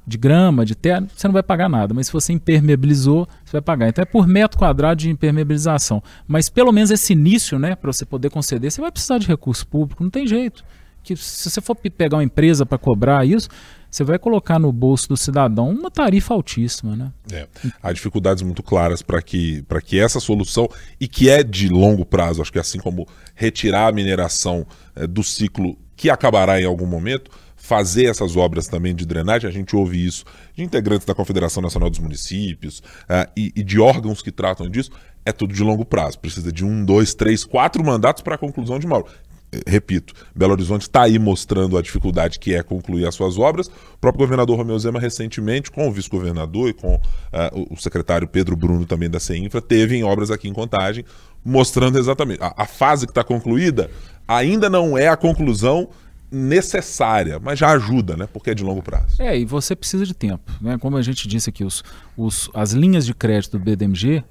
de 0.07 0.19
grama, 0.19 0.65
de 0.65 0.75
terra, 0.75 1.07
você 1.15 1.29
não 1.29 1.33
vai 1.33 1.43
pagar 1.43 1.69
nada. 1.69 1.95
Mas 1.95 2.07
se 2.07 2.13
você 2.13 2.33
impermeabilizou, 2.33 3.29
você 3.45 3.53
vai 3.53 3.63
pagar. 3.63 3.89
Então 3.89 4.03
é 4.03 4.07
por 4.07 4.27
metro 4.27 4.59
quadrado 4.59 5.01
de 5.01 5.11
impermeabilização. 5.11 6.03
Mas 6.27 6.49
pelo 6.49 6.73
menos 6.73 6.91
esse 6.91 7.13
início, 7.13 7.59
né, 7.59 7.75
para 7.75 7.93
você 7.93 8.05
poder 8.05 8.31
conceder, 8.31 8.71
você 8.71 8.81
vai 8.81 8.91
precisar 8.91 9.19
de 9.19 9.27
recurso 9.27 9.67
público, 9.67 10.03
não 10.03 10.11
tem 10.11 10.27
jeito. 10.27 10.65
Que 11.03 11.17
se 11.17 11.51
você 11.51 11.61
for 11.61 11.75
pegar 11.75 12.17
uma 12.17 12.25
empresa 12.25 12.65
para 12.65 12.79
cobrar 12.79 13.27
isso, 13.27 13.49
você 13.91 14.05
vai 14.05 14.19
colocar 14.19 14.59
no 14.59 14.73
bolso 14.73 15.09
do 15.09 15.17
cidadão 15.17 15.69
uma 15.69 15.91
tarifa 15.91 16.33
altíssima, 16.33 16.97
né? 16.97 17.13
É. 17.31 17.47
Há 17.83 17.93
dificuldades 17.93 18.43
muito 18.43 18.63
claras 18.63 19.03
para 19.03 19.21
que, 19.21 19.65
que 19.85 19.99
essa 19.99 20.19
solução, 20.19 20.67
e 20.99 21.07
que 21.07 21.29
é 21.29 21.43
de 21.43 21.69
longo 21.69 22.07
prazo, 22.07 22.41
acho 22.41 22.53
que 22.53 22.59
assim 22.59 22.79
como 22.79 23.07
retirar 23.35 23.89
a 23.89 23.93
mineração 23.93 24.67
é, 24.97 25.07
do 25.07 25.23
ciclo 25.23 25.77
que 25.95 26.09
acabará 26.09 26.61
em 26.61 26.65
algum 26.65 26.87
momento, 26.87 27.31
fazer 27.63 28.07
essas 28.07 28.37
obras 28.37 28.67
também 28.67 28.93
de 28.93 29.07
drenagem, 29.07 29.49
a 29.49 29.53
gente 29.53 29.77
ouve 29.77 30.05
isso 30.05 30.25
de 30.53 30.65
integrantes 30.65 31.07
da 31.07 31.15
Confederação 31.15 31.63
Nacional 31.63 31.89
dos 31.89 32.01
Municípios 32.01 32.81
uh, 32.81 33.31
e, 33.37 33.53
e, 33.55 33.63
de 33.63 33.79
órgãos 33.79 34.21
que 34.21 34.33
tratam 34.33 34.69
disso, 34.69 34.91
é 35.25 35.31
tudo 35.31 35.55
de 35.55 35.63
longo 35.63 35.85
prazo. 35.85 36.19
Precisa 36.19 36.51
de 36.51 36.65
um, 36.65 36.85
dois, 36.85 37.15
três, 37.15 37.45
quatro 37.45 37.85
mandatos 37.85 38.21
para 38.21 38.35
a 38.35 38.39
conclusão 38.39 38.81
de 38.81 38.87
uma 38.87 38.97
obra. 38.97 39.13
Eh, 39.53 39.63
repito, 39.65 40.13
Belo 40.35 40.55
Horizonte 40.55 40.83
está 40.83 41.03
aí 41.03 41.21
mostrando 41.21 41.79
a 41.79 41.83
dificuldade 41.83 42.41
que 42.41 42.53
é 42.53 42.65
concluir 42.65 43.07
as 43.07 43.15
suas 43.15 43.39
obras. 43.39 43.69
O 43.69 43.99
próprio 44.01 44.25
governador 44.25 44.57
Romeu 44.57 44.77
Zema, 44.81 44.99
recentemente, 44.99 45.71
com 45.71 45.87
o 45.87 45.93
vice-governador 45.93 46.69
e 46.69 46.73
com 46.73 46.97
uh, 46.97 47.01
o 47.71 47.77
secretário 47.77 48.27
Pedro 48.27 48.57
Bruno, 48.57 48.85
também 48.85 49.09
da 49.09 49.21
CEINFRA, 49.21 49.63
teve 49.63 49.95
em 49.95 50.03
obras 50.03 50.33
aqui 50.33 50.49
em 50.49 50.53
Contagem, 50.53 51.05
mostrando 51.45 51.97
exatamente. 51.97 52.43
A, 52.43 52.53
a 52.57 52.67
fase 52.67 53.07
que 53.07 53.13
está 53.13 53.23
concluída 53.23 53.89
ainda 54.27 54.69
não 54.69 54.99
é 54.99 55.07
a 55.07 55.17
conclusão 55.17 55.89
necessária, 56.33 57.39
mas 57.39 57.59
já 57.59 57.71
ajuda, 57.73 58.17
né? 58.17 58.27
Porque 58.33 58.51
é 58.51 58.55
de 58.55 58.65
longo 58.65 58.83
prazo. 58.83 59.21
É, 59.21 59.39
e 59.39 59.45
você 59.45 59.77
precisa 59.77 60.07
de 60.07 60.15
tempo. 60.15 60.51
Né? 60.61 60.79
Como 60.79 60.97
a 60.97 61.03
gente 61.03 61.29
disse 61.29 61.51
aqui, 61.51 61.63
os, 61.63 61.85
os, 62.17 62.51
as 62.55 62.73
linhas 62.73 63.05
de 63.05 63.13
crédito 63.13 63.59
do 63.59 63.65
BDMG, 63.65 64.25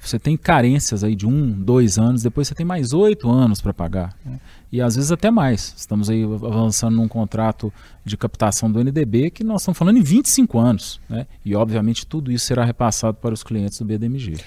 você 0.00 0.18
tem 0.18 0.36
carências 0.36 1.02
aí 1.02 1.14
de 1.14 1.26
um, 1.26 1.50
dois 1.50 1.98
anos, 1.98 2.22
depois 2.22 2.48
você 2.48 2.54
tem 2.54 2.64
mais 2.64 2.92
oito 2.92 3.30
anos 3.30 3.60
para 3.60 3.74
pagar. 3.74 4.16
Né? 4.24 4.38
E 4.70 4.80
às 4.80 4.94
vezes 4.94 5.10
até 5.10 5.30
mais. 5.30 5.74
Estamos 5.76 6.08
aí 6.08 6.22
avançando 6.22 6.96
num 6.96 7.08
contrato 7.08 7.72
de 8.04 8.16
captação 8.16 8.70
do 8.70 8.82
NDB 8.82 9.30
que 9.30 9.42
nós 9.42 9.62
estamos 9.62 9.78
falando 9.78 9.98
em 9.98 10.02
25 10.02 10.58
anos. 10.58 11.00
Né? 11.08 11.26
E 11.44 11.56
obviamente 11.56 12.06
tudo 12.06 12.30
isso 12.30 12.46
será 12.46 12.64
repassado 12.64 13.14
para 13.14 13.34
os 13.34 13.42
clientes 13.42 13.78
do 13.78 13.84
BDMG. 13.84 14.38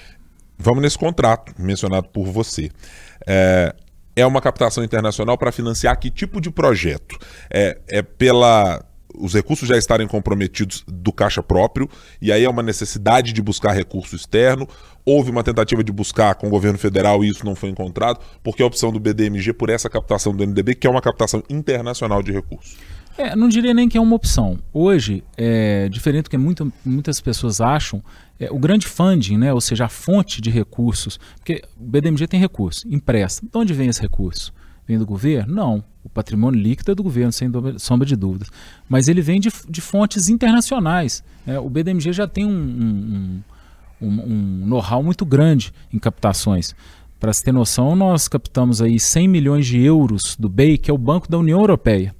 Vamos 0.58 0.82
nesse 0.82 0.98
contrato 0.98 1.54
mencionado 1.58 2.08
por 2.08 2.26
você. 2.26 2.70
É, 3.26 3.74
é 4.16 4.26
uma 4.26 4.40
captação 4.40 4.82
internacional 4.82 5.36
para 5.36 5.52
financiar 5.52 5.96
que 6.00 6.10
tipo 6.10 6.40
de 6.40 6.50
projeto? 6.50 7.18
É, 7.50 7.78
é 7.86 8.02
pela 8.02 8.82
os 9.18 9.32
recursos 9.32 9.66
já 9.66 9.76
estarem 9.78 10.06
comprometidos 10.06 10.84
do 10.86 11.10
caixa 11.12 11.42
próprio, 11.42 11.88
e 12.20 12.30
aí 12.30 12.44
é 12.44 12.50
uma 12.50 12.62
necessidade 12.62 13.32
de 13.32 13.40
buscar 13.40 13.72
recurso 13.72 14.14
externo. 14.14 14.68
Houve 15.04 15.30
uma 15.30 15.42
tentativa 15.42 15.82
de 15.82 15.90
buscar 15.90 16.34
com 16.34 16.48
o 16.48 16.50
governo 16.50 16.78
federal 16.78 17.24
e 17.24 17.28
isso 17.28 17.44
não 17.44 17.54
foi 17.54 17.70
encontrado, 17.70 18.20
porque 18.42 18.62
a 18.62 18.66
opção 18.66 18.92
do 18.92 19.00
BDMG 19.00 19.52
por 19.52 19.70
essa 19.70 19.88
captação 19.88 20.34
do 20.34 20.44
NDB, 20.44 20.74
que 20.74 20.86
é 20.86 20.90
uma 20.90 21.00
captação 21.00 21.42
internacional 21.48 22.22
de 22.22 22.32
recursos. 22.32 22.76
É, 23.18 23.34
não 23.34 23.48
diria 23.48 23.72
nem 23.72 23.88
que 23.88 23.96
é 23.96 24.00
uma 24.00 24.14
opção. 24.14 24.58
Hoje, 24.72 25.24
é, 25.36 25.88
diferente 25.88 26.24
do 26.24 26.30
que 26.30 26.36
muito, 26.36 26.70
muitas 26.84 27.20
pessoas 27.20 27.60
acham, 27.60 28.02
é, 28.38 28.50
o 28.50 28.58
grande 28.58 28.86
funding, 28.86 29.38
né, 29.38 29.52
ou 29.54 29.60
seja, 29.60 29.86
a 29.86 29.88
fonte 29.88 30.42
de 30.42 30.50
recursos, 30.50 31.18
porque 31.36 31.62
o 31.80 31.84
BDMG 31.84 32.26
tem 32.26 32.38
recurso, 32.38 32.86
empresta. 32.88 33.46
De 33.46 33.56
onde 33.56 33.72
vem 33.72 33.88
esse 33.88 34.02
recurso? 34.02 34.52
Vem 34.86 34.98
do 34.98 35.06
governo? 35.06 35.54
Não. 35.54 35.84
O 36.04 36.08
patrimônio 36.08 36.60
líquido 36.60 36.92
é 36.92 36.94
do 36.94 37.02
governo, 37.02 37.32
sem 37.32 37.50
sombra 37.78 38.06
de 38.06 38.14
dúvidas. 38.14 38.48
Mas 38.88 39.08
ele 39.08 39.20
vem 39.20 39.40
de, 39.40 39.50
de 39.68 39.80
fontes 39.80 40.28
internacionais. 40.28 41.24
Né? 41.44 41.58
O 41.58 41.68
BDMG 41.68 42.12
já 42.12 42.28
tem 42.28 42.44
um, 42.44 42.50
um, 42.50 43.42
um, 44.00 44.08
um 44.08 44.66
know-how 44.66 45.02
muito 45.02 45.24
grande 45.24 45.72
em 45.92 45.98
captações. 45.98 46.74
Para 47.18 47.32
se 47.32 47.42
ter 47.42 47.50
noção, 47.50 47.96
nós 47.96 48.28
captamos 48.28 48.80
aí 48.80 49.00
100 49.00 49.26
milhões 49.26 49.66
de 49.66 49.80
euros 49.80 50.36
do 50.38 50.48
BEI, 50.48 50.78
que 50.78 50.90
é 50.90 50.94
o 50.94 50.98
Banco 50.98 51.28
da 51.28 51.38
União 51.38 51.58
Europeia 51.58 52.14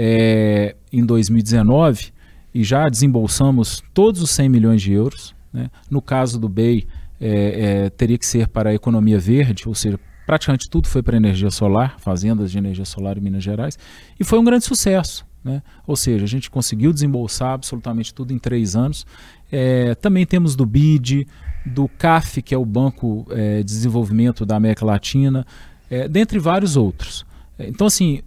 é, 0.00 0.76
em 0.92 1.04
2019 1.04 2.12
e 2.54 2.62
já 2.62 2.88
desembolsamos 2.88 3.82
todos 3.92 4.22
os 4.22 4.30
100 4.30 4.48
milhões 4.48 4.80
de 4.80 4.92
euros. 4.92 5.34
Né? 5.52 5.68
No 5.90 6.00
caso 6.00 6.38
do 6.38 6.48
BEI, 6.48 6.86
é, 7.20 7.86
é, 7.86 7.90
teria 7.90 8.16
que 8.16 8.24
ser 8.24 8.46
para 8.46 8.70
a 8.70 8.74
economia 8.74 9.18
verde, 9.18 9.64
ou 9.66 9.74
seja, 9.74 9.98
praticamente 10.24 10.70
tudo 10.70 10.86
foi 10.86 11.02
para 11.02 11.16
energia 11.16 11.50
solar, 11.50 11.98
fazendas 11.98 12.52
de 12.52 12.58
energia 12.58 12.84
solar 12.84 13.18
em 13.18 13.20
Minas 13.20 13.42
Gerais, 13.42 13.76
e 14.20 14.22
foi 14.22 14.38
um 14.38 14.44
grande 14.44 14.64
sucesso. 14.64 15.26
Né? 15.42 15.62
Ou 15.84 15.96
seja, 15.96 16.24
a 16.24 16.28
gente 16.28 16.48
conseguiu 16.48 16.92
desembolsar 16.92 17.54
absolutamente 17.54 18.14
tudo 18.14 18.32
em 18.32 18.38
três 18.38 18.76
anos. 18.76 19.04
É, 19.50 19.96
também 19.96 20.24
temos 20.24 20.54
do 20.54 20.64
BID, 20.64 21.26
do 21.66 21.88
CAF, 21.88 22.40
que 22.40 22.54
é 22.54 22.58
o 22.58 22.64
Banco 22.64 23.26
é, 23.30 23.58
de 23.58 23.64
Desenvolvimento 23.64 24.46
da 24.46 24.54
América 24.54 24.86
Latina, 24.86 25.44
é, 25.90 26.06
dentre 26.06 26.38
vários 26.38 26.76
outros. 26.76 27.26
Então, 27.58 27.88
assim, 27.88 28.20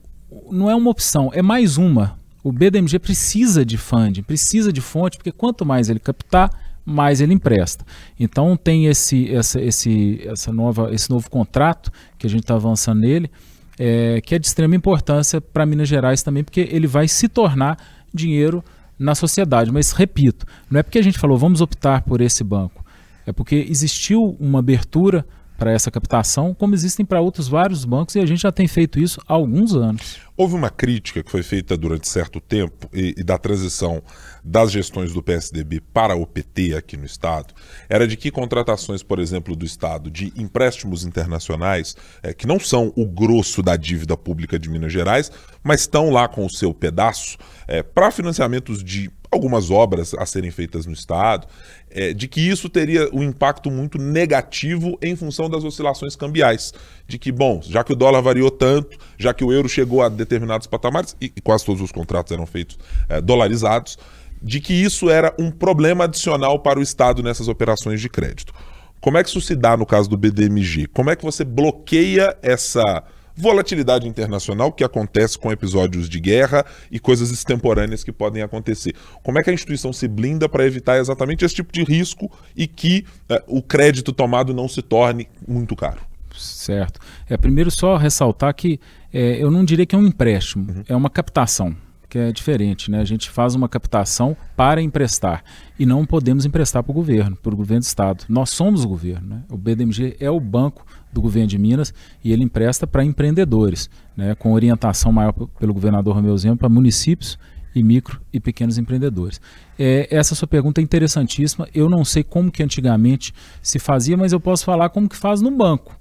não 0.49 0.69
é 0.69 0.75
uma 0.75 0.89
opção, 0.89 1.29
é 1.33 1.41
mais 1.41 1.77
uma. 1.77 2.19
O 2.43 2.51
BDMG 2.51 2.97
precisa 2.99 3.65
de 3.65 3.77
funding, 3.77 4.23
precisa 4.23 4.71
de 4.71 4.81
fonte, 4.81 5.17
porque 5.17 5.31
quanto 5.31 5.65
mais 5.65 5.89
ele 5.89 5.99
captar, 5.99 6.49
mais 6.85 7.21
ele 7.21 7.33
empresta. 7.33 7.85
Então 8.19 8.55
tem 8.57 8.87
esse, 8.87 9.31
essa, 9.33 9.61
esse, 9.61 10.21
essa 10.25 10.51
nova, 10.51 10.93
esse 10.93 11.09
novo 11.09 11.29
contrato 11.29 11.91
que 12.17 12.25
a 12.25 12.29
gente 12.29 12.41
está 12.41 12.55
avançando 12.55 13.01
nele, 13.01 13.29
é, 13.77 14.21
que 14.21 14.35
é 14.35 14.39
de 14.39 14.47
extrema 14.47 14.75
importância 14.75 15.39
para 15.39 15.65
Minas 15.65 15.87
Gerais 15.87 16.23
também, 16.23 16.43
porque 16.43 16.67
ele 16.71 16.87
vai 16.87 17.07
se 17.07 17.27
tornar 17.27 17.77
dinheiro 18.13 18.63
na 18.97 19.15
sociedade. 19.15 19.71
Mas, 19.71 19.91
repito, 19.91 20.45
não 20.69 20.79
é 20.79 20.83
porque 20.83 20.99
a 20.99 21.03
gente 21.03 21.19
falou 21.19 21.37
vamos 21.37 21.61
optar 21.61 22.01
por 22.01 22.21
esse 22.21 22.43
banco, 22.43 22.83
é 23.25 23.31
porque 23.31 23.55
existiu 23.69 24.35
uma 24.39 24.59
abertura 24.59 25.25
para 25.61 25.71
essa 25.71 25.91
captação, 25.91 26.55
como 26.55 26.73
existem 26.73 27.05
para 27.05 27.21
outros 27.21 27.47
vários 27.47 27.85
bancos, 27.85 28.15
e 28.15 28.19
a 28.19 28.25
gente 28.25 28.41
já 28.41 28.51
tem 28.51 28.67
feito 28.67 28.99
isso 28.99 29.21
há 29.27 29.33
alguns 29.35 29.75
anos. 29.75 30.17
Houve 30.35 30.55
uma 30.55 30.71
crítica 30.71 31.21
que 31.21 31.29
foi 31.29 31.43
feita 31.43 31.77
durante 31.77 32.07
certo 32.07 32.41
tempo 32.41 32.89
e, 32.91 33.13
e, 33.15 33.23
da 33.23 33.37
transição 33.37 34.01
das 34.43 34.71
gestões 34.71 35.13
do 35.13 35.21
PSDB 35.21 35.79
para 35.79 36.15
o 36.15 36.25
PT 36.25 36.73
aqui 36.73 36.97
no 36.97 37.05
Estado, 37.05 37.53
era 37.87 38.07
de 38.07 38.17
que 38.17 38.31
contratações, 38.31 39.03
por 39.03 39.19
exemplo, 39.19 39.55
do 39.55 39.63
Estado 39.63 40.09
de 40.09 40.33
empréstimos 40.35 41.05
internacionais, 41.05 41.95
é, 42.23 42.33
que 42.33 42.47
não 42.47 42.59
são 42.59 42.91
o 42.95 43.05
grosso 43.05 43.61
da 43.61 43.75
dívida 43.75 44.17
pública 44.17 44.57
de 44.57 44.67
Minas 44.67 44.91
Gerais, 44.91 45.31
mas 45.61 45.81
estão 45.81 46.09
lá 46.09 46.27
com 46.27 46.43
o 46.43 46.49
seu 46.49 46.73
pedaço, 46.73 47.37
é, 47.67 47.83
para 47.83 48.09
financiamentos 48.09 48.83
de 48.83 49.11
algumas 49.31 49.71
obras 49.71 50.13
a 50.13 50.25
serem 50.25 50.51
feitas 50.51 50.85
no 50.85 50.91
Estado, 50.91 51.47
é, 51.89 52.13
de 52.13 52.27
que 52.27 52.41
isso 52.41 52.67
teria 52.67 53.09
um 53.13 53.23
impacto 53.23 53.71
muito 53.71 53.97
negativo 53.97 54.97
em 55.01 55.15
função 55.15 55.49
das 55.49 55.63
oscilações 55.63 56.15
cambiais. 56.15 56.73
De 57.07 57.17
que, 57.17 57.31
bom, 57.31 57.61
já 57.63 57.83
que 57.83 57.93
o 57.93 57.95
dólar 57.95 58.21
variou 58.21 58.51
tanto, 58.51 58.97
já 59.17 59.33
que 59.33 59.43
o 59.43 59.51
euro 59.51 59.69
chegou 59.69 60.01
a 60.01 60.09
determinados 60.09 60.67
patamares, 60.67 61.15
e, 61.21 61.31
e 61.35 61.41
quase 61.41 61.65
todos 61.65 61.81
os 61.81 61.91
contratos 61.91 62.31
eram 62.31 62.45
feitos 62.45 62.77
é, 63.07 63.21
dolarizados, 63.21 63.97
de 64.41 64.59
que 64.59 64.73
isso 64.73 65.09
era 65.09 65.33
um 65.39 65.49
problema 65.49 66.03
adicional 66.03 66.59
para 66.59 66.79
o 66.79 66.81
Estado 66.81 67.23
nessas 67.23 67.47
operações 67.47 68.01
de 68.01 68.09
crédito. 68.09 68.53
Como 68.99 69.17
é 69.17 69.23
que 69.23 69.29
isso 69.29 69.41
se 69.41 69.55
dá 69.55 69.77
no 69.77 69.85
caso 69.85 70.09
do 70.09 70.17
BDMG? 70.17 70.87
Como 70.87 71.09
é 71.09 71.15
que 71.15 71.23
você 71.23 71.43
bloqueia 71.43 72.37
essa 72.41 73.03
volatilidade 73.41 74.07
internacional 74.07 74.71
que 74.71 74.83
acontece 74.83 75.37
com 75.37 75.51
episódios 75.51 76.07
de 76.07 76.19
guerra 76.19 76.63
e 76.91 76.99
coisas 76.99 77.31
extemporâneas 77.31 78.03
que 78.03 78.11
podem 78.11 78.43
acontecer. 78.43 78.95
Como 79.23 79.39
é 79.39 79.43
que 79.43 79.49
a 79.49 79.53
instituição 79.53 79.91
se 79.91 80.07
blinda 80.07 80.47
para 80.47 80.65
evitar 80.65 80.99
exatamente 80.99 81.43
esse 81.43 81.55
tipo 81.55 81.73
de 81.73 81.83
risco 81.83 82.31
e 82.55 82.67
que 82.67 83.05
é, 83.27 83.43
o 83.47 83.61
crédito 83.61 84.13
tomado 84.13 84.53
não 84.53 84.67
se 84.67 84.81
torne 84.81 85.27
muito 85.47 85.75
caro? 85.75 86.01
Certo. 86.37 86.99
É 87.27 87.35
primeiro 87.35 87.71
só 87.71 87.97
ressaltar 87.97 88.53
que 88.53 88.79
é, 89.11 89.43
eu 89.43 89.49
não 89.49 89.65
diria 89.65 89.85
que 89.85 89.95
é 89.95 89.97
um 89.97 90.05
empréstimo, 90.05 90.71
uhum. 90.71 90.83
é 90.87 90.95
uma 90.95 91.09
captação 91.09 91.75
que 92.11 92.19
é 92.19 92.29
diferente, 92.29 92.91
né? 92.91 92.99
A 92.99 93.05
gente 93.05 93.29
faz 93.29 93.55
uma 93.55 93.69
captação 93.69 94.35
para 94.53 94.81
emprestar 94.81 95.41
e 95.79 95.85
não 95.85 96.05
podemos 96.05 96.45
emprestar 96.45 96.83
para 96.83 96.91
o 96.91 96.93
governo, 96.93 97.37
para 97.37 97.53
o 97.53 97.55
governo 97.55 97.79
do 97.79 97.85
estado. 97.85 98.25
Nós 98.27 98.49
somos 98.49 98.83
o 98.83 98.89
governo, 98.89 99.29
né? 99.29 99.43
O 99.49 99.57
BDMG 99.57 100.17
é 100.19 100.29
o 100.29 100.37
banco 100.37 100.85
do 101.11 101.21
governo 101.21 101.47
de 101.47 101.57
Minas 101.57 101.93
e 102.23 102.31
ele 102.31 102.43
empresta 102.43 102.87
para 102.87 103.03
empreendedores, 103.03 103.89
né? 104.15 104.35
Com 104.35 104.53
orientação 104.53 105.11
maior 105.11 105.31
pelo 105.31 105.73
governador 105.73 106.15
Romeu 106.15 106.37
Zema 106.37 106.55
para 106.55 106.69
municípios 106.69 107.37
e 107.73 107.81
micro 107.81 108.21
e 108.31 108.39
pequenos 108.39 108.77
empreendedores. 108.77 109.39
É, 109.79 110.07
essa 110.11 110.35
sua 110.35 110.47
pergunta 110.47 110.81
é 110.81 110.83
interessantíssima. 110.83 111.67
Eu 111.73 111.89
não 111.89 112.03
sei 112.03 112.23
como 112.23 112.51
que 112.51 112.63
antigamente 112.63 113.33
se 113.61 113.79
fazia, 113.79 114.17
mas 114.17 114.33
eu 114.33 114.39
posso 114.39 114.65
falar 114.65 114.89
como 114.89 115.09
que 115.09 115.15
faz 115.15 115.41
no 115.41 115.51
banco. 115.51 115.97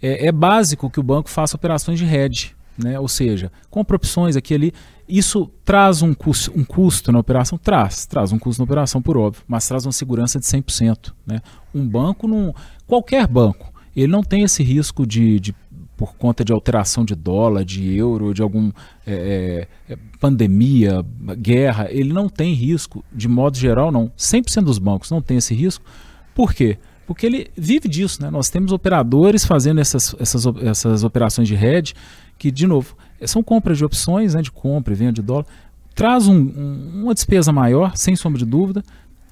É, 0.00 0.26
é 0.26 0.32
básico 0.32 0.88
que 0.88 1.00
o 1.00 1.02
banco 1.02 1.28
faça 1.28 1.56
operações 1.56 1.98
de 1.98 2.06
hedge, 2.06 2.54
né? 2.78 2.98
ou 2.98 3.08
seja, 3.08 3.52
compra 3.68 3.96
opções 3.96 4.36
aqui 4.36 4.54
ali. 4.54 4.72
Isso 5.08 5.50
traz 5.64 6.02
um 6.02 6.14
custo, 6.14 6.52
um 6.56 6.64
custo 6.64 7.10
na 7.10 7.18
operação? 7.18 7.58
Traz, 7.58 8.06
traz 8.06 8.30
um 8.32 8.38
custo 8.38 8.62
na 8.62 8.64
operação, 8.64 9.02
por 9.02 9.16
óbvio, 9.16 9.42
mas 9.46 9.66
traz 9.66 9.84
uma 9.84 9.92
segurança 9.92 10.38
de 10.38 10.46
100%. 10.46 11.12
Né? 11.26 11.42
Um 11.74 11.86
banco, 11.86 12.28
num, 12.28 12.54
qualquer 12.86 13.26
banco, 13.26 13.69
ele 13.94 14.12
não 14.12 14.22
tem 14.22 14.42
esse 14.42 14.62
risco 14.62 15.06
de, 15.06 15.40
de 15.40 15.54
por 15.96 16.14
conta 16.14 16.42
de 16.42 16.50
alteração 16.50 17.04
de 17.04 17.14
dólar, 17.14 17.62
de 17.64 17.94
euro, 17.94 18.32
de 18.32 18.40
algum 18.40 18.72
é, 19.06 19.68
é, 19.88 19.98
pandemia, 20.18 21.04
guerra, 21.36 21.88
ele 21.90 22.10
não 22.12 22.26
tem 22.26 22.54
risco, 22.54 23.04
de 23.12 23.28
modo 23.28 23.58
geral 23.58 23.92
não. 23.92 24.10
100% 24.16 24.62
dos 24.64 24.78
bancos 24.78 25.10
não 25.10 25.20
tem 25.20 25.36
esse 25.36 25.54
risco. 25.54 25.84
Por 26.34 26.54
quê? 26.54 26.78
Porque 27.06 27.26
ele 27.26 27.50
vive 27.54 27.86
disso, 27.86 28.22
né? 28.22 28.30
Nós 28.30 28.48
temos 28.48 28.72
operadores 28.72 29.44
fazendo 29.44 29.80
essas, 29.80 30.14
essas, 30.18 30.46
essas 30.62 31.04
operações 31.04 31.46
de 31.46 31.54
hedge 31.54 31.92
que, 32.38 32.50
de 32.50 32.66
novo, 32.66 32.96
são 33.26 33.42
compras 33.42 33.76
de 33.76 33.84
opções, 33.84 34.34
né, 34.34 34.40
de 34.40 34.50
compra 34.50 34.94
e 34.94 34.96
venda 34.96 35.12
de 35.12 35.22
dólar, 35.22 35.44
traz 35.94 36.26
um, 36.26 36.34
um, 36.34 37.02
uma 37.02 37.12
despesa 37.12 37.52
maior, 37.52 37.94
sem 37.94 38.16
sombra 38.16 38.38
de 38.38 38.46
dúvida, 38.46 38.82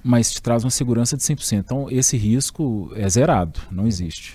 mas 0.03 0.31
te 0.31 0.43
traz 0.43 0.65
uma 0.65 0.71
segurança 0.71 1.17
de 1.17 1.23
100%. 1.23 1.59
Então, 1.59 1.87
esse 1.91 2.17
risco 2.17 2.91
é 2.95 3.09
zerado, 3.09 3.61
não 3.71 3.87
existe. 3.87 4.33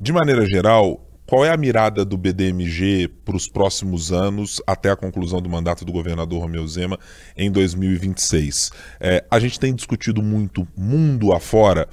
De 0.00 0.12
maneira 0.12 0.44
geral, 0.46 1.06
qual 1.26 1.44
é 1.44 1.50
a 1.50 1.56
mirada 1.56 2.04
do 2.04 2.16
BDMG 2.16 3.08
para 3.24 3.36
os 3.36 3.48
próximos 3.48 4.12
anos, 4.12 4.62
até 4.64 4.90
a 4.90 4.96
conclusão 4.96 5.42
do 5.42 5.48
mandato 5.48 5.84
do 5.84 5.90
governador 5.90 6.40
Romeu 6.40 6.64
Zema 6.68 6.98
em 7.36 7.50
2026? 7.50 8.70
É, 9.00 9.24
a 9.28 9.40
gente 9.40 9.58
tem 9.58 9.74
discutido 9.74 10.22
muito, 10.22 10.68
mundo 10.76 11.32
afora, 11.32 11.88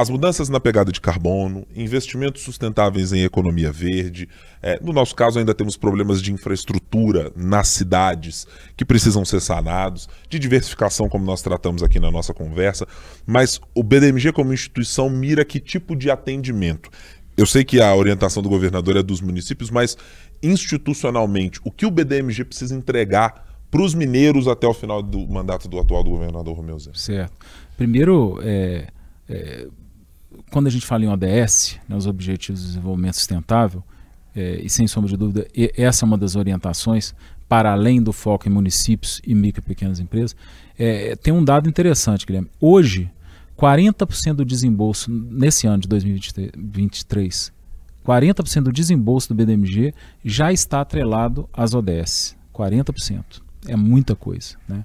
as 0.00 0.08
mudanças 0.08 0.48
na 0.48 0.58
pegada 0.58 0.90
de 0.90 0.98
carbono, 0.98 1.66
investimentos 1.76 2.42
sustentáveis 2.42 3.12
em 3.12 3.22
economia 3.22 3.70
verde. 3.70 4.26
É, 4.62 4.80
no 4.82 4.94
nosso 4.94 5.14
caso, 5.14 5.38
ainda 5.38 5.52
temos 5.52 5.76
problemas 5.76 6.22
de 6.22 6.32
infraestrutura 6.32 7.30
nas 7.36 7.68
cidades 7.68 8.46
que 8.74 8.82
precisam 8.82 9.26
ser 9.26 9.40
sanados, 9.40 10.08
de 10.26 10.38
diversificação, 10.38 11.06
como 11.06 11.26
nós 11.26 11.42
tratamos 11.42 11.82
aqui 11.82 12.00
na 12.00 12.10
nossa 12.10 12.32
conversa. 12.32 12.86
Mas 13.26 13.60
o 13.74 13.82
BDMG, 13.82 14.32
como 14.32 14.54
instituição, 14.54 15.10
mira 15.10 15.44
que 15.44 15.60
tipo 15.60 15.94
de 15.94 16.10
atendimento? 16.10 16.90
Eu 17.36 17.44
sei 17.44 17.62
que 17.62 17.78
a 17.78 17.94
orientação 17.94 18.42
do 18.42 18.48
governador 18.48 18.96
é 18.96 19.02
dos 19.02 19.20
municípios, 19.20 19.70
mas 19.70 19.98
institucionalmente, 20.42 21.60
o 21.62 21.70
que 21.70 21.84
o 21.84 21.90
BDMG 21.90 22.44
precisa 22.46 22.74
entregar 22.74 23.46
para 23.70 23.82
os 23.82 23.94
mineiros 23.94 24.48
até 24.48 24.66
o 24.66 24.72
final 24.72 25.02
do 25.02 25.28
mandato 25.28 25.68
do 25.68 25.78
atual 25.78 26.02
do 26.02 26.10
governador 26.10 26.56
Romeu 26.56 26.78
Zé? 26.78 26.90
Certo. 26.94 27.34
Primeiro, 27.76 28.38
é, 28.42 28.88
é, 29.28 29.68
quando 30.50 30.66
a 30.66 30.70
gente 30.70 30.86
fala 30.86 31.04
em 31.04 31.08
ODS, 31.08 31.78
né, 31.88 31.96
os 31.96 32.06
Objetivos 32.06 32.60
de 32.60 32.68
Desenvolvimento 32.68 33.14
Sustentável, 33.14 33.82
é, 34.34 34.60
e 34.62 34.70
sem 34.70 34.86
sombra 34.86 35.10
de 35.10 35.16
dúvida, 35.16 35.46
essa 35.76 36.04
é 36.04 36.06
uma 36.06 36.16
das 36.16 36.36
orientações, 36.36 37.14
para 37.48 37.72
além 37.72 38.00
do 38.00 38.12
foco 38.12 38.48
em 38.48 38.52
municípios 38.52 39.20
e 39.26 39.34
micro 39.34 39.60
e 39.60 39.64
pequenas 39.64 39.98
empresas, 39.98 40.36
é, 40.78 41.16
tem 41.16 41.32
um 41.32 41.44
dado 41.44 41.68
interessante, 41.68 42.24
Guilherme. 42.24 42.48
Hoje, 42.60 43.10
40% 43.58 44.34
do 44.34 44.44
desembolso, 44.44 45.10
nesse 45.10 45.66
ano 45.66 45.82
de 45.82 45.88
2023, 45.88 47.52
40% 48.06 48.62
do 48.62 48.72
desembolso 48.72 49.28
do 49.28 49.34
BDMG 49.34 49.92
já 50.24 50.52
está 50.52 50.80
atrelado 50.80 51.48
às 51.52 51.74
ODS. 51.74 52.36
40%. 52.54 53.42
É 53.66 53.76
muita 53.76 54.14
coisa. 54.14 54.56
Né? 54.68 54.84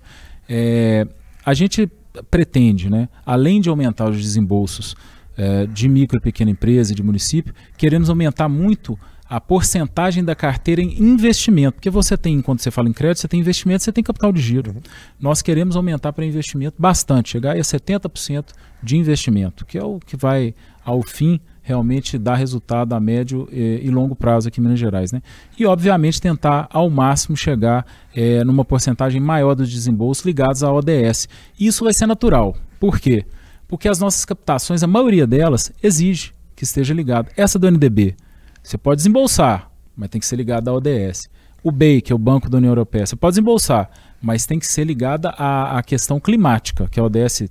É, 0.50 1.08
a 1.46 1.54
gente 1.54 1.90
pretende, 2.30 2.90
né, 2.90 3.10
além 3.26 3.62
de 3.62 3.70
aumentar 3.70 4.10
os 4.10 4.22
desembolsos 4.22 4.96
é, 5.38 5.66
de 5.66 5.88
micro 5.88 6.18
e 6.18 6.22
pequena 6.22 6.52
empresa 6.52 6.92
e 6.92 6.96
de 6.96 7.04
município, 7.04 7.54
queremos 7.78 8.10
aumentar 8.10 8.50
muito 8.50 8.98
a 9.28 9.42
porcentagem 9.42 10.24
da 10.24 10.36
carteira 10.36 10.82
em 10.82 11.02
investimento. 11.02 11.76
Porque 11.76 11.90
você 11.90 12.16
tem, 12.16 12.42
quando 12.42 12.60
você 12.60 12.70
fala 12.70 12.88
em 12.88 12.94
crédito, 12.94 13.22
você 13.22 13.28
tem 13.28 13.40
investimento, 13.40 13.84
você 13.84 13.92
tem 13.92 14.04
capital 14.04 14.32
de 14.32 14.40
giro. 14.40 14.72
Uhum. 14.72 14.82
Nós 15.20 15.42
queremos 15.42 15.76
aumentar 15.76 16.14
para 16.14 16.26
investimento 16.26 16.76
bastante, 16.80 17.32
chegar 17.32 17.56
a 17.56 17.60
70% 17.60 18.46
de 18.84 18.98
investimento, 18.98 19.66
que 19.66 19.78
é 19.78 19.84
o 19.84 20.00
que 20.00 20.16
vai, 20.16 20.54
ao 20.84 21.02
fim, 21.02 21.40
realmente 21.64 22.20
dar 22.20 22.36
resultado 22.36 22.94
a 22.94 23.00
médio 23.00 23.50
e, 23.52 23.82
e 23.84 23.90
longo 23.90 24.16
prazo 24.16 24.48
aqui 24.48 24.60
em 24.60 24.64
Minas 24.64 24.80
Gerais. 24.80 25.12
Né? 25.12 25.24
E, 25.58 25.66
obviamente, 25.66 26.22
tentar 26.22 26.68
ao 26.72 26.88
máximo 26.92 27.36
chegar 27.36 27.84
é, 28.16 28.44
numa 28.44 28.64
porcentagem 28.64 29.20
maior 29.20 29.56
dos 29.56 29.72
desembolsos 29.72 30.24
ligados 30.24 30.64
à 30.64 30.72
ODS. 30.72 31.28
Isso 31.60 31.84
vai 31.84 31.94
ser 31.94 32.06
natural. 32.06 32.56
Por 32.80 33.00
quê? 33.00 33.26
Porque 33.68 33.88
as 33.88 34.00
nossas 34.00 34.26
captações, 34.26 34.84
a 34.84 34.88
maioria 34.88 35.26
delas, 35.26 35.72
exige 35.82 36.34
que 36.56 36.64
esteja 36.64 36.94
ligado. 36.94 37.30
Essa 37.36 37.60
do 37.60 37.70
NDB, 37.70 38.16
você 38.62 38.78
pode 38.78 38.98
desembolsar, 38.98 39.70
mas 39.96 40.10
tem 40.10 40.20
que 40.20 40.28
ser 40.28 40.36
ligada 40.36 40.72
à 40.72 40.74
ODS. 40.74 41.30
O 41.64 41.72
BEI, 41.72 42.02
que 42.02 42.12
é 42.12 42.16
o 42.16 42.20
Banco 42.20 42.50
da 42.50 42.58
União 42.58 42.72
Europeia, 42.72 43.06
você 43.06 43.16
pode 43.16 43.34
desembolsar, 43.34 43.90
mas 44.22 44.46
tem 44.46 44.60
que 44.60 44.68
ser 44.68 44.86
ligada 44.86 45.30
à, 45.30 45.78
à 45.78 45.84
questão 45.84 46.20
climática, 46.20 46.88
que 46.88 47.00
é 47.00 47.04
a 47.04 47.06
ODS 47.06 47.44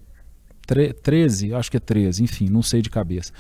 13, 1.03 1.55
acho 1.55 1.71
que 1.71 1.77
é 1.77 1.81
13, 1.81 2.23
enfim, 2.23 2.49
não 2.49 2.63
sei 2.63 2.81
de 2.81 2.89
cabeça. 2.89 3.33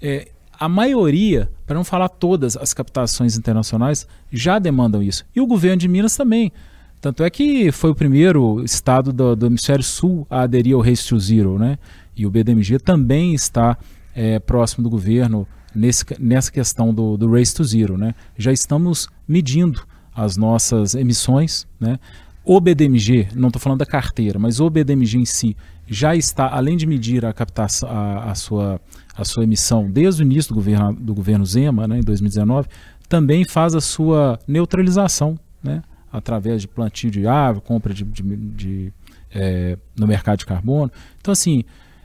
É, 0.00 0.28
a 0.58 0.68
maioria, 0.68 1.50
para 1.66 1.76
não 1.76 1.84
falar 1.84 2.08
todas 2.08 2.56
as 2.56 2.72
captações 2.74 3.36
internacionais, 3.36 4.06
já 4.32 4.58
demandam 4.58 5.02
isso. 5.02 5.24
E 5.34 5.40
o 5.40 5.46
governo 5.46 5.78
de 5.78 5.88
Minas 5.88 6.16
também. 6.16 6.52
Tanto 7.00 7.24
é 7.24 7.30
que 7.30 7.72
foi 7.72 7.90
o 7.90 7.94
primeiro 7.94 8.62
estado 8.62 9.12
do, 9.12 9.34
do 9.34 9.46
hemisfério 9.46 9.82
sul 9.82 10.26
a 10.30 10.42
aderir 10.42 10.74
ao 10.74 10.80
Race 10.80 11.06
to 11.08 11.18
Zero, 11.18 11.58
né? 11.58 11.78
E 12.16 12.26
o 12.26 12.30
BDMG 12.30 12.78
também 12.78 13.34
está 13.34 13.76
é, 14.14 14.38
próximo 14.38 14.84
do 14.84 14.90
governo 14.90 15.46
nesse, 15.74 16.04
nessa 16.18 16.50
questão 16.50 16.92
do, 16.92 17.16
do 17.16 17.30
Race 17.30 17.54
to 17.54 17.64
Zero. 17.64 17.96
Né? 17.96 18.14
Já 18.36 18.52
estamos 18.52 19.08
medindo 19.26 19.82
as 20.14 20.36
nossas 20.36 20.94
emissões. 20.94 21.66
Né? 21.80 21.98
O 22.44 22.60
BDMG, 22.60 23.28
não 23.34 23.48
estou 23.48 23.60
falando 23.60 23.78
da 23.78 23.86
carteira, 23.86 24.38
mas 24.38 24.60
o 24.60 24.68
BDMG 24.68 25.18
em 25.18 25.24
si 25.24 25.56
já 25.86 26.14
está, 26.14 26.48
além 26.48 26.76
de 26.76 26.86
medir 26.86 27.24
a 27.24 27.32
captação, 27.32 27.88
a, 27.88 28.30
a, 28.30 28.34
sua, 28.34 28.80
a 29.16 29.24
sua 29.24 29.44
emissão 29.44 29.90
desde 29.90 30.22
o 30.22 30.24
início 30.24 30.50
do 30.50 30.54
governo, 30.54 30.92
do 30.92 31.14
governo 31.14 31.44
Zema, 31.44 31.86
né, 31.86 31.98
em 31.98 32.02
2019, 32.02 32.68
também 33.08 33.44
faz 33.44 33.74
a 33.74 33.80
sua 33.80 34.38
neutralização, 34.46 35.38
né? 35.62 35.82
através 36.12 36.60
de 36.60 36.68
plantio 36.68 37.10
de 37.10 37.26
árvore, 37.26 37.64
compra 37.66 37.94
de, 37.94 38.04
de, 38.04 38.22
de 38.22 38.92
é, 39.34 39.78
no 39.98 40.06
mercado 40.06 40.38
de 40.38 40.46
carbono. 40.46 40.92
Então, 41.18 41.32
assim, 41.32 41.64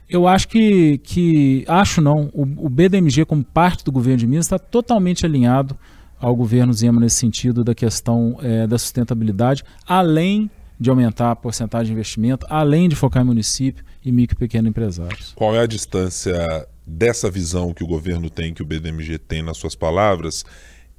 eu 0.10 0.28
acho 0.28 0.48
que, 0.48 0.98
que 1.00 1.66
acho 1.68 2.02
não, 2.02 2.30
o, 2.34 2.44
o 2.66 2.70
BDMG 2.70 3.26
como 3.26 3.44
parte 3.44 3.84
do 3.84 3.92
governo 3.92 4.20
de 4.20 4.28
Minas 4.28 4.46
está 4.46 4.58
totalmente 4.58 5.26
alinhado 5.26 5.78
ao 6.20 6.36
governo 6.36 6.74
Zema 6.74 7.00
nesse 7.00 7.18
sentido 7.18 7.64
da 7.64 7.76
questão 7.76 8.38
é, 8.42 8.66
da 8.66 8.78
sustentabilidade, 8.78 9.64
além 9.86 10.50
de 10.80 10.90
aumentar 10.90 11.32
a 11.32 11.36
porcentagem 11.36 11.88
de 11.88 11.94
investimento, 11.94 12.46
além 12.50 12.88
de 12.88 12.96
focar 12.96 13.24
em 13.24 13.26
município 13.26 13.84
e 14.04 14.12
micro 14.12 14.36
e 14.36 14.40
pequeno 14.40 14.68
empresários. 14.68 15.34
Qual 15.36 15.56
é 15.56 15.60
a 15.60 15.66
distância 15.66 16.68
dessa 16.86 17.30
visão 17.30 17.74
que 17.74 17.84
o 17.84 17.88
governo 17.88 18.30
tem, 18.30 18.54
que 18.54 18.62
o 18.62 18.66
BDMG 18.66 19.18
tem 19.18 19.42
nas 19.42 19.58
suas 19.58 19.76
palavras, 19.76 20.46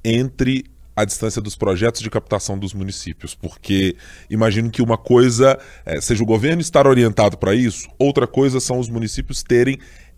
entre 0.03 0.65
a 0.99 1.05
distância 1.05 1.41
dos 1.41 1.55
projetos 1.55 2.01
de 2.01 2.09
captação 2.09 2.57
dos 2.57 2.73
municípios, 2.73 3.33
porque 3.33 3.95
imagino 4.29 4.69
que 4.69 4.81
uma 4.81 4.97
coisa 4.97 5.57
é, 5.85 6.01
seja 6.01 6.21
o 6.21 6.25
governo 6.25 6.61
estar 6.61 6.85
orientado 6.85 7.37
para 7.37 7.55
isso, 7.55 7.87
outra 7.97 8.27
coisa 8.27 8.59
são 8.59 8.79
os 8.79 8.89
municípios 8.89 9.41
terem 9.41 9.77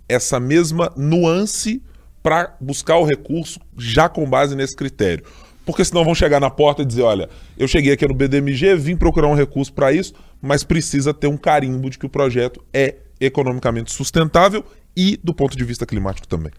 essa 0.09 0.39
mesma 0.39 0.91
nuance 0.97 1.83
para 2.23 2.55
buscar 2.59 2.97
o 2.97 3.05
recurso 3.05 3.59
já 3.77 4.09
com 4.09 4.27
base 4.27 4.55
nesse 4.55 4.75
critério. 4.75 5.23
Porque 5.63 5.85
senão 5.85 6.03
vão 6.03 6.15
chegar 6.15 6.39
na 6.39 6.49
porta 6.49 6.81
e 6.81 6.85
dizer: 6.85 7.03
olha, 7.03 7.29
eu 7.55 7.67
cheguei 7.67 7.93
aqui 7.93 8.07
no 8.07 8.15
BDMG, 8.15 8.75
vim 8.75 8.97
procurar 8.97 9.27
um 9.27 9.35
recurso 9.35 9.71
para 9.71 9.93
isso, 9.93 10.13
mas 10.41 10.63
precisa 10.63 11.13
ter 11.13 11.27
um 11.27 11.37
carimbo 11.37 11.91
de 11.91 11.99
que 11.99 12.07
o 12.07 12.09
projeto 12.09 12.63
é 12.73 12.95
economicamente 13.19 13.91
sustentável 13.91 14.65
e 14.97 15.19
do 15.23 15.33
ponto 15.33 15.55
de 15.55 15.63
vista 15.63 15.85
climático 15.85 16.27
também. 16.27 16.51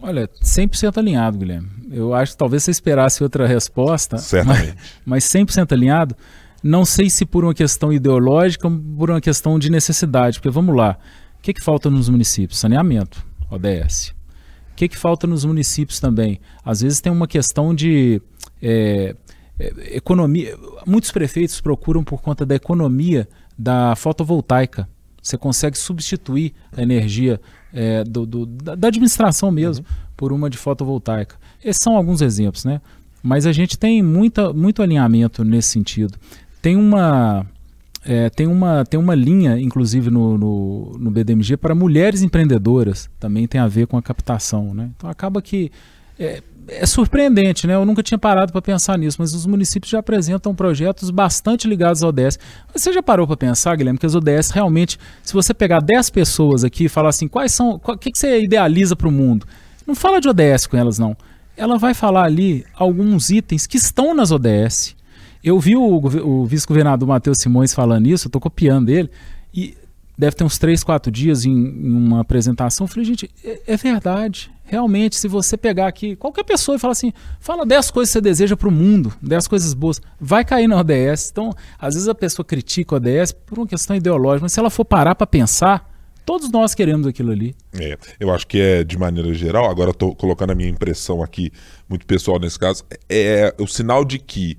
Olha, 0.00 0.28
100% 0.42 0.98
alinhado, 0.98 1.38
Guilherme. 1.38 1.68
Eu 1.90 2.14
acho 2.14 2.32
que 2.32 2.38
talvez 2.38 2.62
você 2.62 2.70
esperasse 2.70 3.22
outra 3.22 3.46
resposta. 3.46 4.18
Certamente. 4.18 4.76
Mas, 5.04 5.24
mas 5.24 5.24
100% 5.24 5.72
alinhado. 5.72 6.14
Não 6.62 6.84
sei 6.84 7.08
se 7.08 7.24
por 7.24 7.44
uma 7.44 7.54
questão 7.54 7.92
ideológica 7.92 8.68
ou 8.68 8.78
por 8.96 9.10
uma 9.10 9.20
questão 9.20 9.58
de 9.58 9.70
necessidade. 9.70 10.38
Porque 10.38 10.50
vamos 10.50 10.76
lá. 10.76 10.98
O 11.38 11.42
que, 11.42 11.54
que 11.54 11.62
falta 11.62 11.88
nos 11.88 12.08
municípios? 12.08 12.58
Saneamento, 12.58 13.24
ODS. 13.50 14.14
O 14.72 14.74
que, 14.76 14.88
que 14.88 14.96
falta 14.96 15.26
nos 15.26 15.44
municípios 15.44 15.98
também? 15.98 16.40
Às 16.64 16.82
vezes 16.82 17.00
tem 17.00 17.12
uma 17.12 17.26
questão 17.26 17.74
de 17.74 18.20
é, 18.62 19.14
é, 19.58 19.96
economia. 19.96 20.56
Muitos 20.86 21.10
prefeitos 21.10 21.60
procuram 21.60 22.04
por 22.04 22.20
conta 22.22 22.44
da 22.44 22.54
economia 22.54 23.28
da 23.56 23.96
fotovoltaica. 23.96 24.88
Você 25.22 25.36
consegue 25.36 25.76
substituir 25.76 26.52
a 26.76 26.82
energia 26.82 27.40
é, 27.72 28.04
do, 28.04 28.24
do, 28.24 28.46
da 28.46 28.88
administração 28.88 29.50
mesmo 29.50 29.84
uhum. 29.88 30.06
por 30.16 30.32
uma 30.32 30.48
de 30.48 30.56
fotovoltaica. 30.56 31.36
Esses 31.62 31.82
são 31.82 31.96
alguns 31.96 32.22
exemplos, 32.22 32.64
né? 32.64 32.80
Mas 33.22 33.46
a 33.46 33.52
gente 33.52 33.78
tem 33.78 34.02
muita, 34.02 34.52
muito 34.52 34.82
alinhamento 34.82 35.44
nesse 35.44 35.68
sentido. 35.68 36.16
Tem 36.62 36.76
uma, 36.76 37.44
é, 38.04 38.30
tem 38.30 38.46
uma, 38.46 38.84
tem 38.84 38.98
uma 38.98 39.14
linha, 39.14 39.58
inclusive 39.58 40.10
no, 40.10 40.38
no, 40.38 40.96
no, 40.98 41.10
BDMG, 41.10 41.56
para 41.56 41.74
mulheres 41.74 42.22
empreendedoras, 42.22 43.10
também 43.18 43.46
tem 43.46 43.60
a 43.60 43.66
ver 43.66 43.86
com 43.86 43.96
a 43.96 44.02
captação. 44.02 44.72
Né? 44.72 44.90
Então 44.96 45.10
acaba 45.10 45.42
que 45.42 45.70
é, 46.18 46.42
é 46.68 46.86
surpreendente, 46.86 47.66
né? 47.66 47.74
Eu 47.74 47.84
nunca 47.84 48.02
tinha 48.02 48.18
parado 48.18 48.52
para 48.52 48.60
pensar 48.60 48.98
nisso, 48.98 49.16
mas 49.18 49.32
os 49.34 49.46
municípios 49.46 49.90
já 49.90 49.98
apresentam 49.98 50.54
projetos 50.54 51.10
bastante 51.10 51.66
ligados 51.66 52.02
ao 52.02 52.10
ODS. 52.10 52.38
Você 52.74 52.92
já 52.92 53.02
parou 53.02 53.26
para 53.26 53.36
pensar, 53.36 53.76
Guilherme, 53.76 53.98
que 53.98 54.06
as 54.06 54.14
ODS 54.14 54.50
realmente, 54.50 54.98
se 55.22 55.32
você 55.32 55.54
pegar 55.54 55.80
10 55.80 56.10
pessoas 56.10 56.64
aqui 56.64 56.84
e 56.84 56.88
falar 56.88 57.08
assim, 57.08 57.26
quais 57.26 57.52
são, 57.52 57.80
o 57.82 57.96
que, 57.96 58.12
que 58.12 58.18
você 58.18 58.42
idealiza 58.42 58.94
para 58.94 59.08
o 59.08 59.12
mundo? 59.12 59.46
Não 59.86 59.94
fala 59.94 60.20
de 60.20 60.28
ODS 60.28 60.66
com 60.66 60.76
elas, 60.76 60.98
não. 60.98 61.16
Ela 61.56 61.78
vai 61.78 61.94
falar 61.94 62.24
ali 62.24 62.64
alguns 62.74 63.30
itens 63.30 63.66
que 63.66 63.78
estão 63.78 64.14
nas 64.14 64.30
ODS. 64.30 64.94
Eu 65.42 65.58
vi 65.58 65.76
o, 65.76 65.82
o 65.82 66.44
vice-governador 66.44 67.08
Matheus 67.08 67.38
Simões 67.38 67.72
falando 67.72 68.06
isso, 68.06 68.26
eu 68.26 68.28
estou 68.28 68.40
copiando 68.40 68.90
ele, 68.90 69.10
e 69.54 69.74
deve 70.16 70.36
ter 70.36 70.44
uns 70.44 70.58
3, 70.58 70.84
4 70.84 71.10
dias 71.10 71.44
em, 71.44 71.52
em 71.52 71.90
uma 71.90 72.20
apresentação. 72.20 72.84
Eu 72.84 72.88
falei, 72.88 73.04
gente, 73.04 73.30
é, 73.42 73.60
é 73.66 73.76
verdade 73.76 74.50
realmente, 74.68 75.16
se 75.16 75.26
você 75.26 75.56
pegar 75.56 75.88
aqui 75.88 76.14
qualquer 76.14 76.44
pessoa 76.44 76.76
e 76.76 76.78
falar 76.78 76.92
assim, 76.92 77.12
fala 77.40 77.64
10 77.64 77.90
coisas 77.90 78.10
que 78.10 78.12
você 78.12 78.20
deseja 78.20 78.56
para 78.56 78.68
o 78.68 78.70
mundo, 78.70 79.12
10 79.22 79.48
coisas 79.48 79.74
boas, 79.74 80.00
vai 80.20 80.44
cair 80.44 80.68
na 80.68 80.76
ODS. 80.76 81.30
Então, 81.32 81.50
às 81.78 81.94
vezes 81.94 82.08
a 82.08 82.14
pessoa 82.14 82.44
critica 82.44 82.94
a 82.94 82.98
ODS 82.98 83.32
por 83.32 83.58
uma 83.58 83.66
questão 83.66 83.96
ideológica, 83.96 84.44
mas 84.44 84.52
se 84.52 84.60
ela 84.60 84.70
for 84.70 84.84
parar 84.84 85.14
para 85.14 85.26
pensar, 85.26 85.90
todos 86.24 86.50
nós 86.50 86.74
queremos 86.74 87.06
aquilo 87.06 87.32
ali. 87.32 87.56
É, 87.72 87.96
eu 88.20 88.30
acho 88.30 88.46
que 88.46 88.60
é 88.60 88.84
de 88.84 88.98
maneira 88.98 89.32
geral, 89.32 89.70
agora 89.70 89.90
estou 89.90 90.14
colocando 90.14 90.50
a 90.50 90.54
minha 90.54 90.68
impressão 90.68 91.22
aqui, 91.22 91.50
muito 91.88 92.04
pessoal 92.04 92.38
nesse 92.38 92.58
caso, 92.58 92.84
é, 93.08 93.54
o 93.58 93.66
sinal 93.66 94.04
de 94.04 94.18
que 94.18 94.58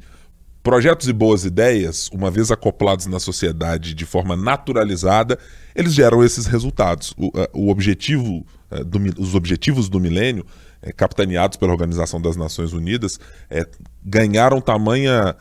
Projetos 0.62 1.08
e 1.08 1.14
boas 1.14 1.46
ideias, 1.46 2.10
uma 2.12 2.30
vez 2.30 2.52
acoplados 2.52 3.06
na 3.06 3.20
sociedade 3.20 3.94
de 3.94 4.06
forma 4.06 4.36
naturalizada, 4.36 5.40
eles 5.74 5.94
geram 5.94 6.24
esses 6.24 6.46
resultados. 6.46 7.14
O, 7.18 7.32
o 7.54 7.70
objetivo, 7.70 8.46
do, 8.86 9.22
os 9.22 9.36
objetivos 9.36 9.88
do 9.88 10.00
milênio, 10.00 10.46
é, 10.82 10.92
capitaneados 10.92 11.58
pela 11.58 11.72
Organização 11.72 12.22
das 12.22 12.36
Nações 12.36 12.74
Unidas, 12.74 13.20
é, 13.50 13.66
ganharam 14.04 14.60
tamanha 14.60 15.36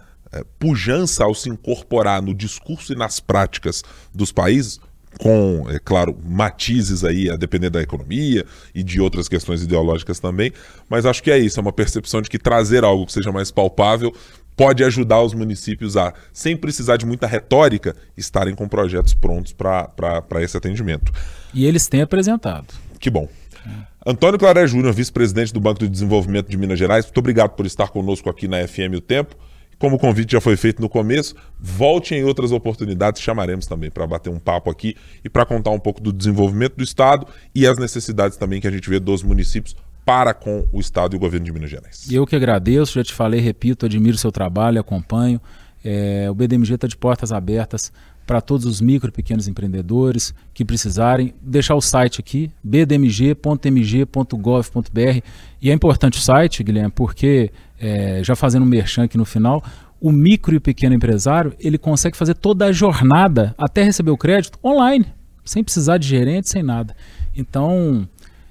pujança 0.58 1.24
ao 1.24 1.34
se 1.34 1.48
incorporar 1.48 2.22
no 2.22 2.34
discurso 2.34 2.92
e 2.92 2.96
nas 2.96 3.20
práticas 3.20 3.82
dos 4.14 4.32
países, 4.32 4.80
com, 5.18 5.66
é 5.70 5.78
claro, 5.78 6.16
matizes 6.22 7.02
aí 7.02 7.30
a 7.30 7.36
depender 7.36 7.70
da 7.70 7.80
economia 7.80 8.44
e 8.74 8.82
de 8.82 9.00
outras 9.00 9.26
questões 9.26 9.62
ideológicas 9.62 10.20
também, 10.20 10.52
mas 10.88 11.06
acho 11.06 11.22
que 11.22 11.30
é 11.30 11.38
isso, 11.38 11.58
é 11.58 11.62
uma 11.62 11.72
percepção 11.72 12.20
de 12.20 12.28
que 12.28 12.38
trazer 12.38 12.84
algo 12.84 13.06
que 13.06 13.12
seja 13.12 13.32
mais 13.32 13.50
palpável 13.50 14.14
pode 14.58 14.82
ajudar 14.82 15.22
os 15.22 15.32
municípios 15.32 15.96
a, 15.96 16.12
sem 16.32 16.56
precisar 16.56 16.96
de 16.96 17.06
muita 17.06 17.28
retórica, 17.28 17.94
estarem 18.16 18.56
com 18.56 18.66
projetos 18.66 19.14
prontos 19.14 19.52
para 19.52 20.42
esse 20.42 20.56
atendimento. 20.56 21.12
E 21.54 21.64
eles 21.64 21.86
têm 21.86 22.02
apresentado. 22.02 22.66
Que 22.98 23.08
bom. 23.08 23.28
Antônio 24.04 24.36
Claré 24.36 24.66
Júnior, 24.66 24.92
vice-presidente 24.92 25.52
do 25.54 25.60
Banco 25.60 25.78
de 25.78 25.88
Desenvolvimento 25.88 26.48
de 26.48 26.56
Minas 26.56 26.78
Gerais, 26.78 27.04
muito 27.04 27.18
obrigado 27.18 27.50
por 27.50 27.66
estar 27.66 27.88
conosco 27.88 28.28
aqui 28.28 28.48
na 28.48 28.66
FM 28.66 28.96
O 28.96 29.00
Tempo. 29.00 29.36
Como 29.78 29.94
o 29.94 29.98
convite 29.98 30.32
já 30.32 30.40
foi 30.40 30.56
feito 30.56 30.82
no 30.82 30.88
começo, 30.88 31.36
volte 31.60 32.16
em 32.16 32.24
outras 32.24 32.50
oportunidades, 32.50 33.22
chamaremos 33.22 33.64
também 33.64 33.92
para 33.92 34.08
bater 34.08 34.28
um 34.28 34.40
papo 34.40 34.68
aqui 34.70 34.96
e 35.24 35.28
para 35.28 35.46
contar 35.46 35.70
um 35.70 35.78
pouco 35.78 36.00
do 36.00 36.12
desenvolvimento 36.12 36.74
do 36.74 36.82
Estado 36.82 37.28
e 37.54 37.64
as 37.64 37.78
necessidades 37.78 38.36
também 38.36 38.60
que 38.60 38.66
a 38.66 38.72
gente 38.72 38.90
vê 38.90 38.98
dos 38.98 39.22
municípios 39.22 39.76
para 40.08 40.32
com 40.32 40.66
o 40.72 40.80
Estado 40.80 41.14
e 41.14 41.18
o 41.18 41.20
governo 41.20 41.44
de 41.44 41.52
Minas 41.52 41.68
Gerais. 41.68 42.10
Eu 42.10 42.26
que 42.26 42.34
agradeço, 42.34 42.94
já 42.94 43.04
te 43.04 43.12
falei, 43.12 43.40
repito, 43.40 43.84
admiro 43.84 44.16
seu 44.16 44.32
trabalho, 44.32 44.80
acompanho. 44.80 45.38
É, 45.84 46.28
o 46.30 46.34
BDMG 46.34 46.76
está 46.76 46.86
de 46.86 46.96
portas 46.96 47.30
abertas 47.30 47.92
para 48.26 48.40
todos 48.40 48.64
os 48.64 48.80
micro 48.80 49.10
e 49.10 49.12
pequenos 49.12 49.46
empreendedores 49.48 50.32
que 50.54 50.64
precisarem. 50.64 51.34
Deixar 51.42 51.74
o 51.74 51.82
site 51.82 52.20
aqui, 52.20 52.50
bdmg.mg.gov.br. 52.64 53.42
E 55.60 55.70
é 55.70 55.74
importante 55.74 56.16
o 56.18 56.22
site, 56.22 56.64
Guilherme, 56.64 56.90
porque, 56.90 57.52
é, 57.78 58.22
já 58.24 58.34
fazendo 58.34 58.62
um 58.62 58.66
merchan 58.66 59.04
aqui 59.04 59.18
no 59.18 59.26
final, 59.26 59.62
o 60.00 60.10
micro 60.10 60.54
e 60.54 60.60
pequeno 60.60 60.94
empresário 60.94 61.52
ele 61.60 61.76
consegue 61.76 62.16
fazer 62.16 62.32
toda 62.32 62.64
a 62.64 62.72
jornada 62.72 63.54
até 63.58 63.82
receber 63.82 64.10
o 64.10 64.16
crédito 64.16 64.58
online, 64.64 65.04
sem 65.44 65.62
precisar 65.62 65.98
de 65.98 66.08
gerente, 66.08 66.48
sem 66.48 66.62
nada. 66.62 66.96
Então, 67.36 68.08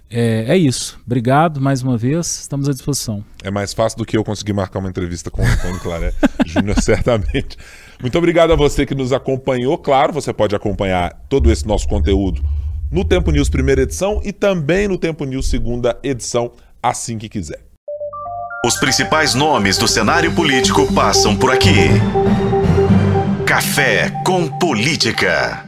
é, 0.10 0.46
é, 0.48 0.58
isso. 0.58 1.00
Obrigado 1.06 1.60
mais 1.60 1.82
uma 1.82 1.98
vez. 1.98 2.40
Estamos 2.42 2.70
à 2.70 2.72
disposição. 2.72 3.24
É 3.44 3.52
mais 3.52 3.74
fácil 3.74 3.98
do 3.98 4.06
que 4.06 4.18
eu 4.18 4.24
conseguir 4.24 4.54
marcar 4.54 4.80
uma 4.80 4.90
entrevista 4.90 5.30
com 5.30 5.42
o 5.42 5.46
Antônio 5.46 5.80
Claré 5.80 6.14
Júnior, 6.46 6.82
certamente. 6.82 7.58
Muito 8.02 8.18
obrigado 8.18 8.52
a 8.52 8.56
você 8.56 8.86
que 8.86 8.96
nos 8.96 9.12
acompanhou. 9.12 9.78
Claro, 9.78 10.14
você 10.14 10.32
pode 10.32 10.56
acompanhar 10.56 11.14
todo 11.28 11.52
esse 11.52 11.68
nosso 11.68 11.88
conteúdo 11.88 12.42
no 12.92 13.04
Tempo 13.04 13.32
News 13.32 13.50
primeira 13.50 13.82
edição 13.82 14.22
e 14.24 14.32
também 14.32 14.88
no 14.88 14.98
Tempo 14.98 15.26
News 15.26 15.50
segunda 15.50 15.98
edição, 16.02 16.52
assim 16.82 17.18
que 17.18 17.28
quiser. 17.28 17.60
Os 18.66 18.78
principais 18.78 19.34
nomes 19.34 19.78
do 19.78 19.88
cenário 19.88 20.34
político 20.34 20.92
passam 20.94 21.36
por 21.36 21.52
aqui. 21.52 21.90
Café 23.46 24.12
com 24.26 24.48
Política. 24.58 25.67